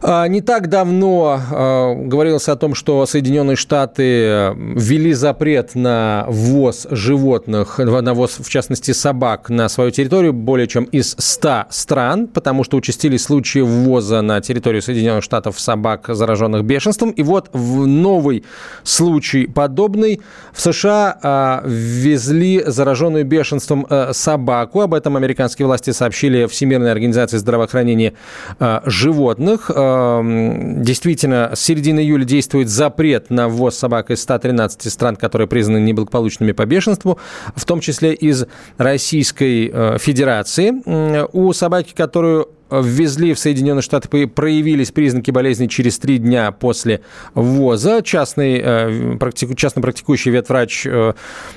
А, 0.00 0.28
не 0.28 0.40
так 0.40 0.68
давно 0.68 1.40
а, 1.50 1.94
говорилось 1.94 2.48
о 2.48 2.54
том, 2.56 2.74
что 2.76 3.04
Соединенные 3.04 3.56
Штаты 3.56 4.02
э, 4.02 4.54
ввели 4.56 5.12
запрет 5.12 5.74
на 5.74 6.24
ввоз 6.28 6.86
животных, 6.90 7.78
на 7.78 8.14
ввоз, 8.14 8.38
в 8.38 8.48
частности, 8.48 8.92
собак 8.92 9.50
на 9.50 9.68
свою 9.68 9.90
территорию 9.90 10.32
более 10.32 10.68
чем 10.68 10.84
из 10.84 11.16
100 11.18 11.64
стран, 11.70 12.28
потому 12.28 12.62
что 12.62 12.76
участились 12.76 13.24
случаи 13.24 13.58
ввоза 13.58 14.22
на 14.22 14.40
территорию 14.40 14.82
Соединенных 14.82 15.24
Штатов 15.24 15.58
собак, 15.58 16.06
зараженных 16.08 16.64
бешенством. 16.64 17.10
И 17.10 17.24
вот 17.24 17.50
в 17.52 17.86
новый 17.86 18.44
случай 18.84 19.46
подобный 19.46 20.20
в 20.52 20.60
США 20.60 21.18
а, 21.22 21.62
ввезли 21.64 22.62
зараженную 22.64 23.24
бешенством 23.24 23.84
э, 23.90 24.12
собаку. 24.12 24.80
Об 24.80 24.94
этом 24.94 25.16
американские 25.16 25.66
власти 25.66 25.90
сообщили 25.90 26.46
Всемирной 26.46 26.92
организации 26.92 27.38
здравоохранения 27.38 28.12
животных– 28.86 29.70
Эм, 29.87 29.87
действительно, 30.82 31.52
с 31.54 31.60
середины 31.60 32.00
июля 32.00 32.24
действует 32.24 32.68
запрет 32.68 33.30
на 33.30 33.48
ввоз 33.48 33.76
собак 33.76 34.10
из 34.10 34.22
113 34.22 34.92
стран, 34.92 35.16
которые 35.16 35.48
признаны 35.48 35.78
неблагополучными 35.78 36.52
по 36.52 36.66
бешенству, 36.66 37.18
в 37.54 37.64
том 37.64 37.80
числе 37.80 38.14
из 38.14 38.46
Российской 38.76 39.70
э, 39.72 39.98
Федерации. 39.98 40.72
У 41.32 41.52
собаки, 41.52 41.92
которую 41.94 42.48
ввезли 42.70 43.34
в 43.34 43.38
Соединенные 43.38 43.82
Штаты, 43.82 44.26
проявились 44.26 44.90
признаки 44.90 45.30
болезни 45.30 45.66
через 45.66 45.98
три 45.98 46.18
дня 46.18 46.52
после 46.52 47.00
ввоза. 47.34 48.02
Частный, 48.02 48.60
э, 48.62 49.16
практику, 49.18 49.54
частно 49.54 49.82
практикующий 49.82 50.30
ветврач 50.30 50.86
э, 50.86 51.14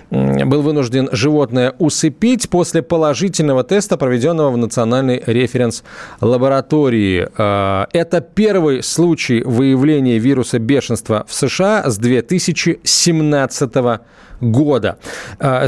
был 0.09 0.61
вынужден 0.61 1.09
животное 1.11 1.73
усыпить 1.79 2.49
после 2.49 2.81
положительного 2.81 3.63
теста, 3.63 3.97
проведенного 3.97 4.51
в 4.51 4.57
Национальной 4.57 5.21
референс-лаборатории. 5.25 7.29
Э, 7.37 7.85
это 7.93 8.21
первый 8.21 8.83
случай 8.83 9.41
выявления 9.43 10.17
вируса 10.17 10.59
бешенства 10.59 11.25
в 11.27 11.33
США 11.33 11.89
с 11.89 11.97
2017 11.97 13.71
года. 14.41 14.97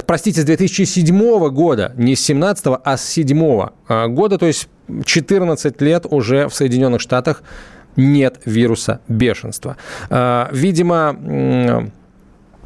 Простите, 0.08 0.42
с 0.42 0.46
2007 0.46 1.50
года, 1.50 1.94
не 1.96 2.16
с 2.16 2.22
17, 2.22 2.66
а 2.84 2.98
с 2.98 3.08
7 3.08 3.70
года, 4.08 4.38
то 4.40 4.48
есть 4.48 4.68
14 5.06 5.82
лет 5.82 6.06
уже 6.10 6.48
в 6.48 6.54
Соединенных 6.54 7.02
Штатах 7.02 7.44
нет 7.96 8.40
вируса 8.46 9.00
бешенства. 9.08 9.78
А, 10.10 10.50
видимо, 10.52 11.92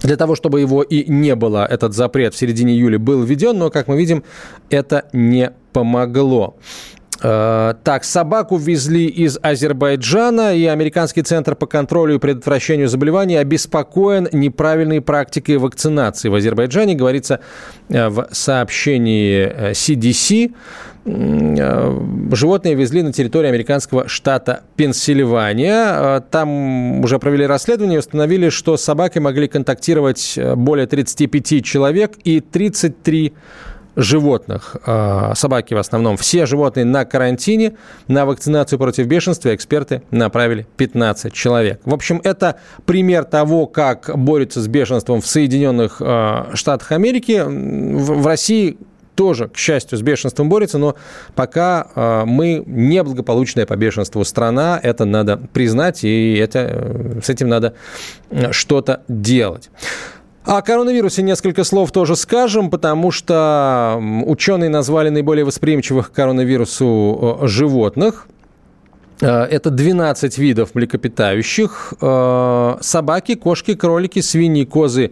для 0.01 0.15
того, 0.15 0.35
чтобы 0.35 0.61
его 0.61 0.83
и 0.83 1.09
не 1.11 1.35
было, 1.35 1.65
этот 1.65 1.93
запрет 1.93 2.33
в 2.33 2.37
середине 2.37 2.73
июля 2.73 2.99
был 2.99 3.23
введен, 3.23 3.57
но, 3.57 3.69
как 3.69 3.87
мы 3.87 3.97
видим, 3.97 4.23
это 4.69 5.05
не 5.13 5.51
помогло. 5.73 6.57
Э, 7.21 7.73
так, 7.83 8.03
собаку 8.03 8.57
везли 8.57 9.07
из 9.07 9.39
Азербайджана, 9.41 10.55
и 10.55 10.65
Американский 10.65 11.23
центр 11.23 11.55
по 11.55 11.65
контролю 11.65 12.15
и 12.15 12.19
предотвращению 12.19 12.87
заболеваний 12.89 13.37
обеспокоен 13.37 14.27
неправильной 14.31 15.01
практикой 15.01 15.57
вакцинации 15.57 16.29
в 16.29 16.35
Азербайджане, 16.35 16.93
говорится 16.93 17.39
э, 17.89 18.07
в 18.09 18.27
сообщении 18.31 19.71
CDC. 19.71 20.53
Э, 21.05 21.99
животные 22.33 22.75
везли 22.75 23.01
на 23.01 23.11
территорию 23.11 23.49
американского 23.49 24.07
штата 24.07 24.61
Пенсильвания. 24.75 26.19
Там 26.29 27.03
уже 27.03 27.17
провели 27.17 27.47
расследование 27.47 27.95
и 27.95 27.99
установили, 27.99 28.49
что 28.49 28.77
с 28.77 28.83
собакой 28.83 29.23
могли 29.23 29.47
контактировать 29.47 30.37
более 30.55 30.85
35 30.85 31.65
человек 31.65 32.11
и 32.23 32.41
33 32.41 33.33
животных, 33.97 34.77
а, 34.85 35.33
собаки 35.35 35.73
в 35.73 35.77
основном, 35.77 36.17
все 36.17 36.45
животные 36.45 36.85
на 36.85 37.03
карантине, 37.03 37.73
на 38.07 38.25
вакцинацию 38.27 38.77
против 38.77 39.07
бешенства 39.07 39.53
эксперты 39.55 40.03
направили 40.11 40.67
15 40.77 41.33
человек. 41.33 41.81
В 41.83 41.93
общем, 41.93 42.21
это 42.23 42.59
пример 42.85 43.25
того, 43.25 43.65
как 43.65 44.11
борются 44.15 44.61
с 44.61 44.67
бешенством 44.67 45.19
в 45.19 45.27
Соединенных 45.27 45.97
а, 45.99 46.51
Штатах 46.53 46.91
Америки. 46.91 47.43
В 47.43 48.25
России 48.25 48.77
тоже, 49.15 49.47
к 49.47 49.57
счастью, 49.57 49.97
с 49.97 50.01
бешенством 50.03 50.47
борется, 50.47 50.77
но 50.77 50.95
пока 51.33 51.87
э, 51.95 52.23
мы 52.25 52.61
неблагополучная 52.67 53.65
по 53.65 53.75
бешенству 53.75 54.23
страна, 54.23 54.79
это 54.81 55.05
надо 55.05 55.37
признать, 55.37 56.03
и 56.03 56.35
это, 56.35 56.59
э, 56.59 57.19
с 57.23 57.29
этим 57.31 57.49
надо 57.49 57.73
что-то 58.51 59.01
делать. 59.07 59.71
О 60.47 60.61
коронавирусе 60.61 61.21
несколько 61.21 61.63
слов 61.63 61.91
тоже 61.91 62.15
скажем, 62.15 62.69
потому 62.69 63.11
что 63.11 64.01
ученые 64.25 64.69
назвали 64.69 65.09
наиболее 65.09 65.45
восприимчивых 65.45 66.09
к 66.09 66.15
коронавирусу 66.15 67.39
животных. 67.43 68.27
Это 69.19 69.69
12 69.69 70.37
видов 70.37 70.73
млекопитающих. 70.73 71.93
Собаки, 71.99 73.35
кошки, 73.35 73.75
кролики, 73.75 74.21
свиньи, 74.21 74.63
козы, 74.63 75.11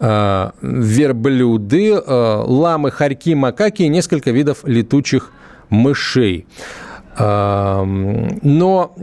Э, 0.00 0.50
верблюды, 0.60 1.92
э, 1.94 2.42
ламы, 2.46 2.90
хорьки, 2.90 3.34
макаки 3.34 3.84
и 3.84 3.88
несколько 3.88 4.32
видов 4.32 4.58
летучих 4.64 5.30
мышей. 5.70 6.46
Но 7.16 8.94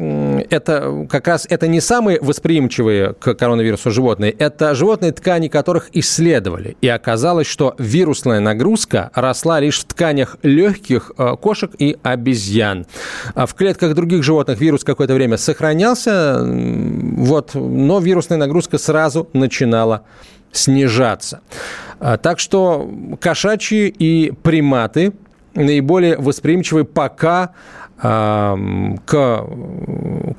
это 0.50 1.08
как 1.10 1.28
раз 1.28 1.48
это 1.50 1.68
не 1.68 1.80
самые 1.80 2.20
восприимчивые 2.20 3.14
к 3.14 3.34
коронавирусу 3.36 3.90
животные, 3.92 4.32
это 4.32 4.76
животные, 4.76 5.14
ткани 5.14 5.48
которых 5.48 5.90
исследовали. 5.94 6.76
И 6.82 6.88
оказалось, 6.88 7.48
что 7.48 7.76
вирусная 7.78 8.40
нагрузка 8.40 9.12
росла 9.14 9.60
лишь 9.60 9.80
в 9.80 9.86
тканях 9.86 10.38
легких 10.44 11.12
э, 11.18 11.36
кошек 11.40 11.72
и 11.78 11.98
обезьян. 12.04 12.86
А 13.34 13.46
в 13.46 13.54
клетках 13.54 13.94
других 13.94 14.24
животных 14.24 14.60
вирус 14.60 14.84
какое-то 14.84 15.14
время 15.14 15.38
сохранялся, 15.38 16.42
вот, 16.42 17.52
но 17.54 18.00
вирусная 18.00 18.38
нагрузка 18.38 18.78
сразу 18.78 19.30
начинала 19.34 20.04
снижаться. 20.52 21.42
А, 22.00 22.18
так 22.18 22.40
что 22.40 22.90
кошачьи 23.20 23.88
и 23.88 24.32
приматы 24.32 25.14
наиболее 25.54 26.18
восприимчивы 26.18 26.84
пока 26.84 27.52
к 28.02 29.46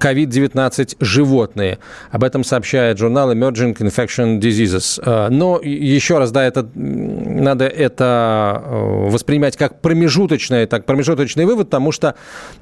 COVID-19 0.03 0.97
животные. 1.01 1.79
Об 2.11 2.25
этом 2.25 2.43
сообщает 2.45 2.99
журнал 2.99 3.33
Emerging 3.33 3.77
Infection 3.77 4.41
Diseases. 4.41 5.01
А, 5.05 5.29
но 5.31 5.61
еще 5.63 6.19
раз, 6.19 6.33
да, 6.33 6.45
это, 6.45 6.69
надо 6.75 7.67
это 7.67 8.63
э, 8.65 9.11
воспринимать 9.11 9.57
как 9.57 9.81
промежуточный, 9.81 10.67
так, 10.67 10.87
промежуточный 10.87 11.45
вывод, 11.45 11.69
потому 11.69 11.93
что 11.93 12.17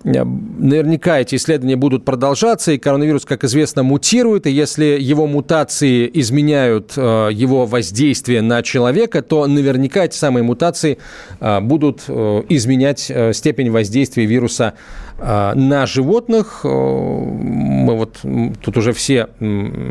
э, 0.04 0.22
наверняка 0.22 1.18
эти 1.18 1.36
исследования 1.36 1.76
будут 1.76 2.04
продолжаться, 2.04 2.72
и 2.72 2.78
коронавирус, 2.78 3.24
как 3.24 3.44
известно, 3.44 3.82
мутирует, 3.82 4.46
и 4.46 4.50
если 4.50 4.98
его 5.00 5.26
мутации 5.26 6.10
изменяют 6.12 6.92
э, 6.96 7.30
его 7.32 7.64
воздействие 7.64 8.42
на 8.42 8.62
человека, 8.62 9.22
то 9.22 9.46
наверняка 9.46 10.04
эти 10.04 10.16
самые 10.16 10.42
мутации 10.42 10.98
будут 11.40 12.02
изменять 12.08 13.10
степень 13.32 13.70
воздействия 13.70 14.26
вируса 14.26 14.74
на 15.20 15.86
животных. 15.86 16.60
Э, 16.64 16.68
мы 16.68 17.96
вот 17.96 18.20
тут 18.62 18.76
уже 18.76 18.92
все, 18.92 19.28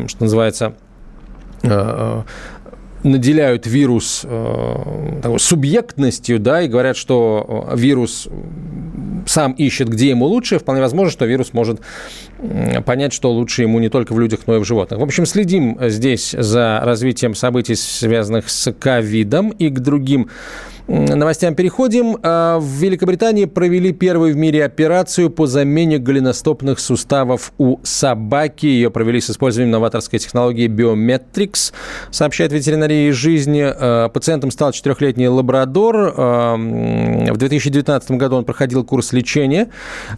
что 0.08 0.24
называется, 0.24 0.74
э, 1.62 1.68
э, 1.70 2.22
наделяют 3.04 3.66
вирус 3.66 4.26
субъектностью, 5.38 6.40
да, 6.40 6.64
и 6.64 6.68
говорят, 6.68 6.98
что 6.98 7.70
вирус 7.74 8.28
сам 9.26 9.54
ищет, 9.54 9.90
где 9.90 10.10
ему 10.10 10.26
лучше. 10.26 10.60
Вполне 10.60 10.82
возможно, 10.82 11.12
что 11.12 11.26
вирус 11.26 11.54
может 11.54 11.82
понять, 12.86 13.14
что 13.14 13.32
лучше 13.32 13.64
ему 13.64 13.80
не 13.80 13.90
только 13.90 14.14
в 14.14 14.20
людях, 14.20 14.42
но 14.48 14.58
и 14.58 14.60
в 14.60 14.66
животных. 14.66 15.00
В 15.00 15.04
общем, 15.04 15.26
следим 15.26 15.78
здесь 15.82 16.36
за 16.38 16.82
развитием 16.84 17.36
событий, 17.36 17.76
связанных 17.76 18.50
с 18.50 18.72
ковидом 18.72 19.50
и 19.50 19.70
к 19.70 19.80
другим 19.80 20.30
новостям 20.90 21.56
переходим. 21.56 22.18
А, 22.24 22.60
в 22.60 22.66
Великобритании 22.66 23.46
провели 23.46 23.94
первую 23.94 24.34
в 24.34 24.38
мире 24.38 24.66
операцию 24.66 25.30
по 25.30 25.46
замене 25.46 26.00
голеностопных 26.00 26.80
суставов 26.80 27.54
у 27.58 27.78
собаки. 27.84 28.66
Ее 28.66 28.90
провели 28.90 29.22
с 29.22 29.30
использованием 29.30 29.72
новаторской 29.72 30.20
технологии 30.20 30.68
Biometrics, 30.68 31.74
сообщает 32.10 32.52
ветеринария 32.52 33.14
жизни. 33.14 33.64
А, 33.64 34.10
пациентом 34.10 34.52
стал 34.52 34.72
четырехлетний 34.72 35.28
лабрадор. 35.28 36.14
В 36.16 37.38
2019 37.38 38.12
году 38.12 38.38
он 38.38 38.46
проходил 38.46 38.84
курс 38.84 39.09
лечения 39.14 39.70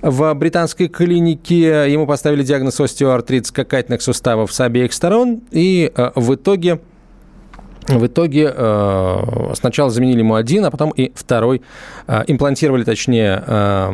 в 0.01 0.33
британской 0.33 0.87
клинике. 0.87 1.91
Ему 1.91 2.07
поставили 2.07 2.43
диагноз 2.43 2.79
остеоартрит 2.79 3.47
скакательных 3.47 4.01
суставов 4.01 4.51
с 4.51 4.59
обеих 4.59 4.93
сторон. 4.93 5.41
И 5.51 5.91
в 6.15 6.35
итоге 6.35 6.79
в 7.87 8.05
итоге 8.05 8.53
э, 8.55 9.53
сначала 9.55 9.89
заменили 9.89 10.19
ему 10.19 10.35
один, 10.35 10.65
а 10.65 10.71
потом 10.71 10.91
и 10.91 11.11
второй. 11.15 11.61
Э, 12.07 12.23
имплантировали, 12.27 12.83
точнее, 12.83 13.43
э, 13.45 13.91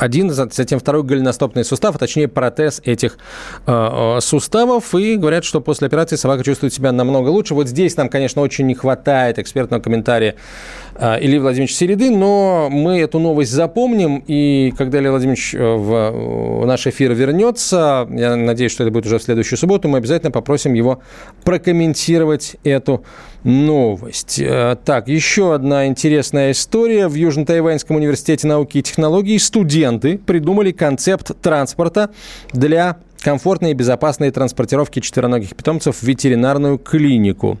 один, 0.00 0.30
затем 0.30 0.80
второй 0.80 1.04
голеностопный 1.04 1.64
сустав, 1.64 1.94
а 1.94 1.98
точнее 1.98 2.28
протез 2.28 2.82
этих 2.84 3.18
суставов. 4.20 4.94
И 4.94 5.16
говорят, 5.16 5.44
что 5.44 5.60
после 5.60 5.86
операции 5.86 6.16
собака 6.16 6.44
чувствует 6.44 6.74
себя 6.74 6.92
намного 6.92 7.28
лучше. 7.28 7.54
Вот 7.54 7.68
здесь 7.68 7.96
нам, 7.96 8.08
конечно, 8.08 8.42
очень 8.42 8.66
не 8.66 8.74
хватает 8.74 9.38
экспертного 9.38 9.80
комментария 9.80 10.34
Ильи 10.98 11.38
Владимировича 11.38 11.76
Середы, 11.76 12.10
но 12.10 12.68
мы 12.70 13.00
эту 13.00 13.18
новость 13.18 13.52
запомним. 13.52 14.22
И 14.26 14.74
когда 14.76 14.98
Илья 14.98 15.10
Владимирович 15.10 15.54
в 15.54 16.64
наш 16.66 16.86
эфир 16.86 17.12
вернется, 17.12 18.06
я 18.10 18.36
надеюсь, 18.36 18.72
что 18.72 18.82
это 18.84 18.92
будет 18.92 19.06
уже 19.06 19.18
в 19.18 19.22
следующую 19.22 19.58
субботу, 19.58 19.88
мы 19.88 19.98
обязательно 19.98 20.30
попросим 20.30 20.74
его 20.74 21.00
прокомментировать 21.44 22.56
эту 22.64 23.04
новость. 23.44 24.40
Э, 24.40 24.76
так, 24.84 25.08
еще 25.08 25.54
одна 25.54 25.86
интересная 25.86 26.50
история. 26.50 27.06
В 27.06 27.14
Южно-Тайваньском 27.14 27.96
университете 27.96 28.48
науки 28.48 28.78
и 28.78 28.82
технологий 28.82 29.38
студенты 29.38 30.18
придумали 30.18 30.72
концепт 30.72 31.30
транспорта 31.40 32.10
для 32.52 32.98
комфортной 33.20 33.70
и 33.70 33.74
безопасной 33.74 34.30
транспортировки 34.30 35.00
четвероногих 35.00 35.54
питомцев 35.54 35.96
в 35.96 36.02
ветеринарную 36.02 36.78
клинику. 36.78 37.58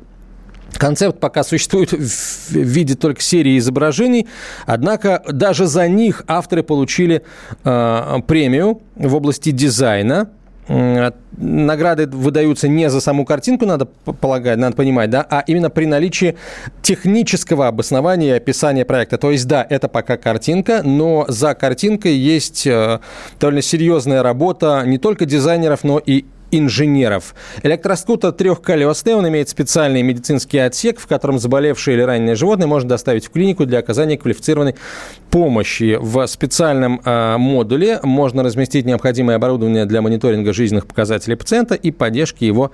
Концепт 0.74 1.20
пока 1.20 1.42
существует 1.42 1.92
в 1.92 2.50
виде 2.52 2.96
только 2.96 3.22
серии 3.22 3.56
изображений, 3.58 4.26
однако 4.66 5.22
даже 5.30 5.66
за 5.66 5.88
них 5.88 6.24
авторы 6.26 6.62
получили 6.62 7.22
э, 7.64 8.18
премию 8.26 8.82
в 8.96 9.14
области 9.14 9.50
дизайна 9.52 10.28
награды 10.68 12.06
выдаются 12.06 12.68
не 12.68 12.90
за 12.90 13.00
саму 13.00 13.24
картинку, 13.24 13.66
надо 13.66 13.86
полагать, 13.86 14.58
надо 14.58 14.74
понимать, 14.74 15.10
да, 15.10 15.26
а 15.28 15.44
именно 15.46 15.70
при 15.70 15.84
наличии 15.84 16.36
технического 16.82 17.68
обоснования 17.68 18.34
и 18.34 18.36
описания 18.36 18.84
проекта. 18.84 19.18
То 19.18 19.30
есть, 19.30 19.46
да, 19.46 19.66
это 19.68 19.88
пока 19.88 20.16
картинка, 20.16 20.82
но 20.82 21.24
за 21.28 21.54
картинкой 21.54 22.14
есть 22.14 22.66
э, 22.66 23.00
довольно 23.38 23.62
серьезная 23.62 24.22
работа 24.22 24.82
не 24.86 24.98
только 24.98 25.24
дизайнеров, 25.24 25.84
но 25.84 25.98
и 25.98 26.24
инженеров. 26.50 27.34
Электроскутер 27.62 28.32
трехколесный, 28.32 29.14
он 29.14 29.28
имеет 29.28 29.48
специальный 29.48 30.02
медицинский 30.02 30.58
отсек, 30.58 31.00
в 31.00 31.06
котором 31.06 31.38
заболевшее 31.38 31.96
или 31.96 32.02
раненое 32.02 32.36
животное 32.36 32.66
можно 32.66 32.88
доставить 32.90 33.26
в 33.26 33.30
клинику 33.30 33.66
для 33.66 33.78
оказания 33.78 34.16
квалифицированной 34.16 34.76
помощи. 35.30 35.98
В 36.00 36.26
специальном 36.26 37.00
э, 37.04 37.36
модуле 37.36 38.00
можно 38.02 38.42
разместить 38.42 38.86
необходимое 38.86 39.36
оборудование 39.36 39.84
для 39.86 40.02
мониторинга 40.02 40.52
жизненных 40.52 40.86
показателей 40.86 41.36
пациента 41.36 41.74
и 41.74 41.90
поддержки 41.90 42.44
его 42.44 42.70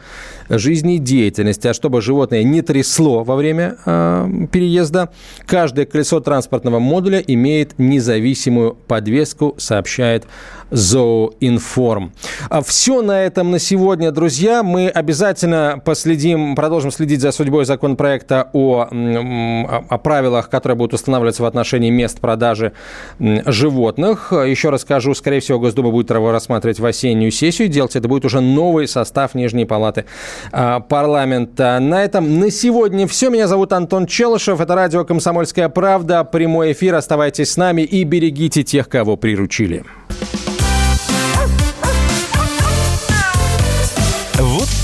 жизнедеятельности. 0.48 1.68
А 1.68 1.74
чтобы 1.74 2.02
животное 2.02 2.42
не 2.42 2.62
трясло 2.62 3.24
во 3.24 3.36
время 3.36 3.76
э, 3.84 4.46
переезда, 4.50 5.10
каждое 5.46 5.86
колесо 5.86 6.20
транспортного 6.20 6.78
модуля 6.78 7.18
имеет 7.20 7.78
независимую 7.78 8.76
подвеску, 8.86 9.54
сообщает 9.58 10.24
Зооинформ. 10.72 12.12
А 12.48 12.62
все 12.62 13.02
на 13.02 13.22
этом 13.22 13.50
на 13.50 13.58
сегодня, 13.58 14.10
друзья. 14.10 14.62
Мы 14.62 14.88
обязательно 14.88 15.80
последим, 15.84 16.56
продолжим 16.56 16.90
следить 16.90 17.20
за 17.20 17.30
судьбой 17.30 17.66
законопроекта 17.66 18.48
о, 18.54 18.88
о 18.90 19.98
правилах, 19.98 20.48
которые 20.48 20.76
будут 20.76 20.94
устанавливаться 20.94 21.42
в 21.42 21.46
отношении 21.46 21.90
мест 21.90 22.20
продажи 22.20 22.72
животных. 23.20 24.32
Еще 24.32 24.70
раз 24.70 24.80
скажу, 24.80 25.14
скорее 25.14 25.40
всего, 25.40 25.58
Госдума 25.58 25.90
будет 25.90 26.10
его 26.10 26.32
рассматривать 26.32 26.80
в 26.80 26.86
осеннюю 26.86 27.30
сессию. 27.30 27.68
Делать 27.68 27.94
это 27.94 28.08
будет 28.08 28.24
уже 28.24 28.40
новый 28.40 28.88
состав 28.88 29.34
Нижней 29.34 29.66
Палаты 29.66 30.06
а, 30.52 30.80
парламента. 30.80 31.78
На 31.80 32.02
этом 32.02 32.40
на 32.40 32.50
сегодня 32.50 33.06
все. 33.06 33.28
Меня 33.28 33.46
зовут 33.46 33.72
Антон 33.74 34.06
Челышев. 34.06 34.60
Это 34.60 34.74
радио 34.74 35.04
«Комсомольская 35.04 35.68
правда». 35.68 36.24
Прямой 36.24 36.72
эфир. 36.72 36.94
Оставайтесь 36.94 37.52
с 37.52 37.56
нами 37.58 37.82
и 37.82 38.04
берегите 38.04 38.62
тех, 38.62 38.88
кого 38.88 39.16
приручили. 39.16 39.84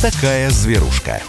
Такая 0.00 0.50
зверушка. 0.50 1.20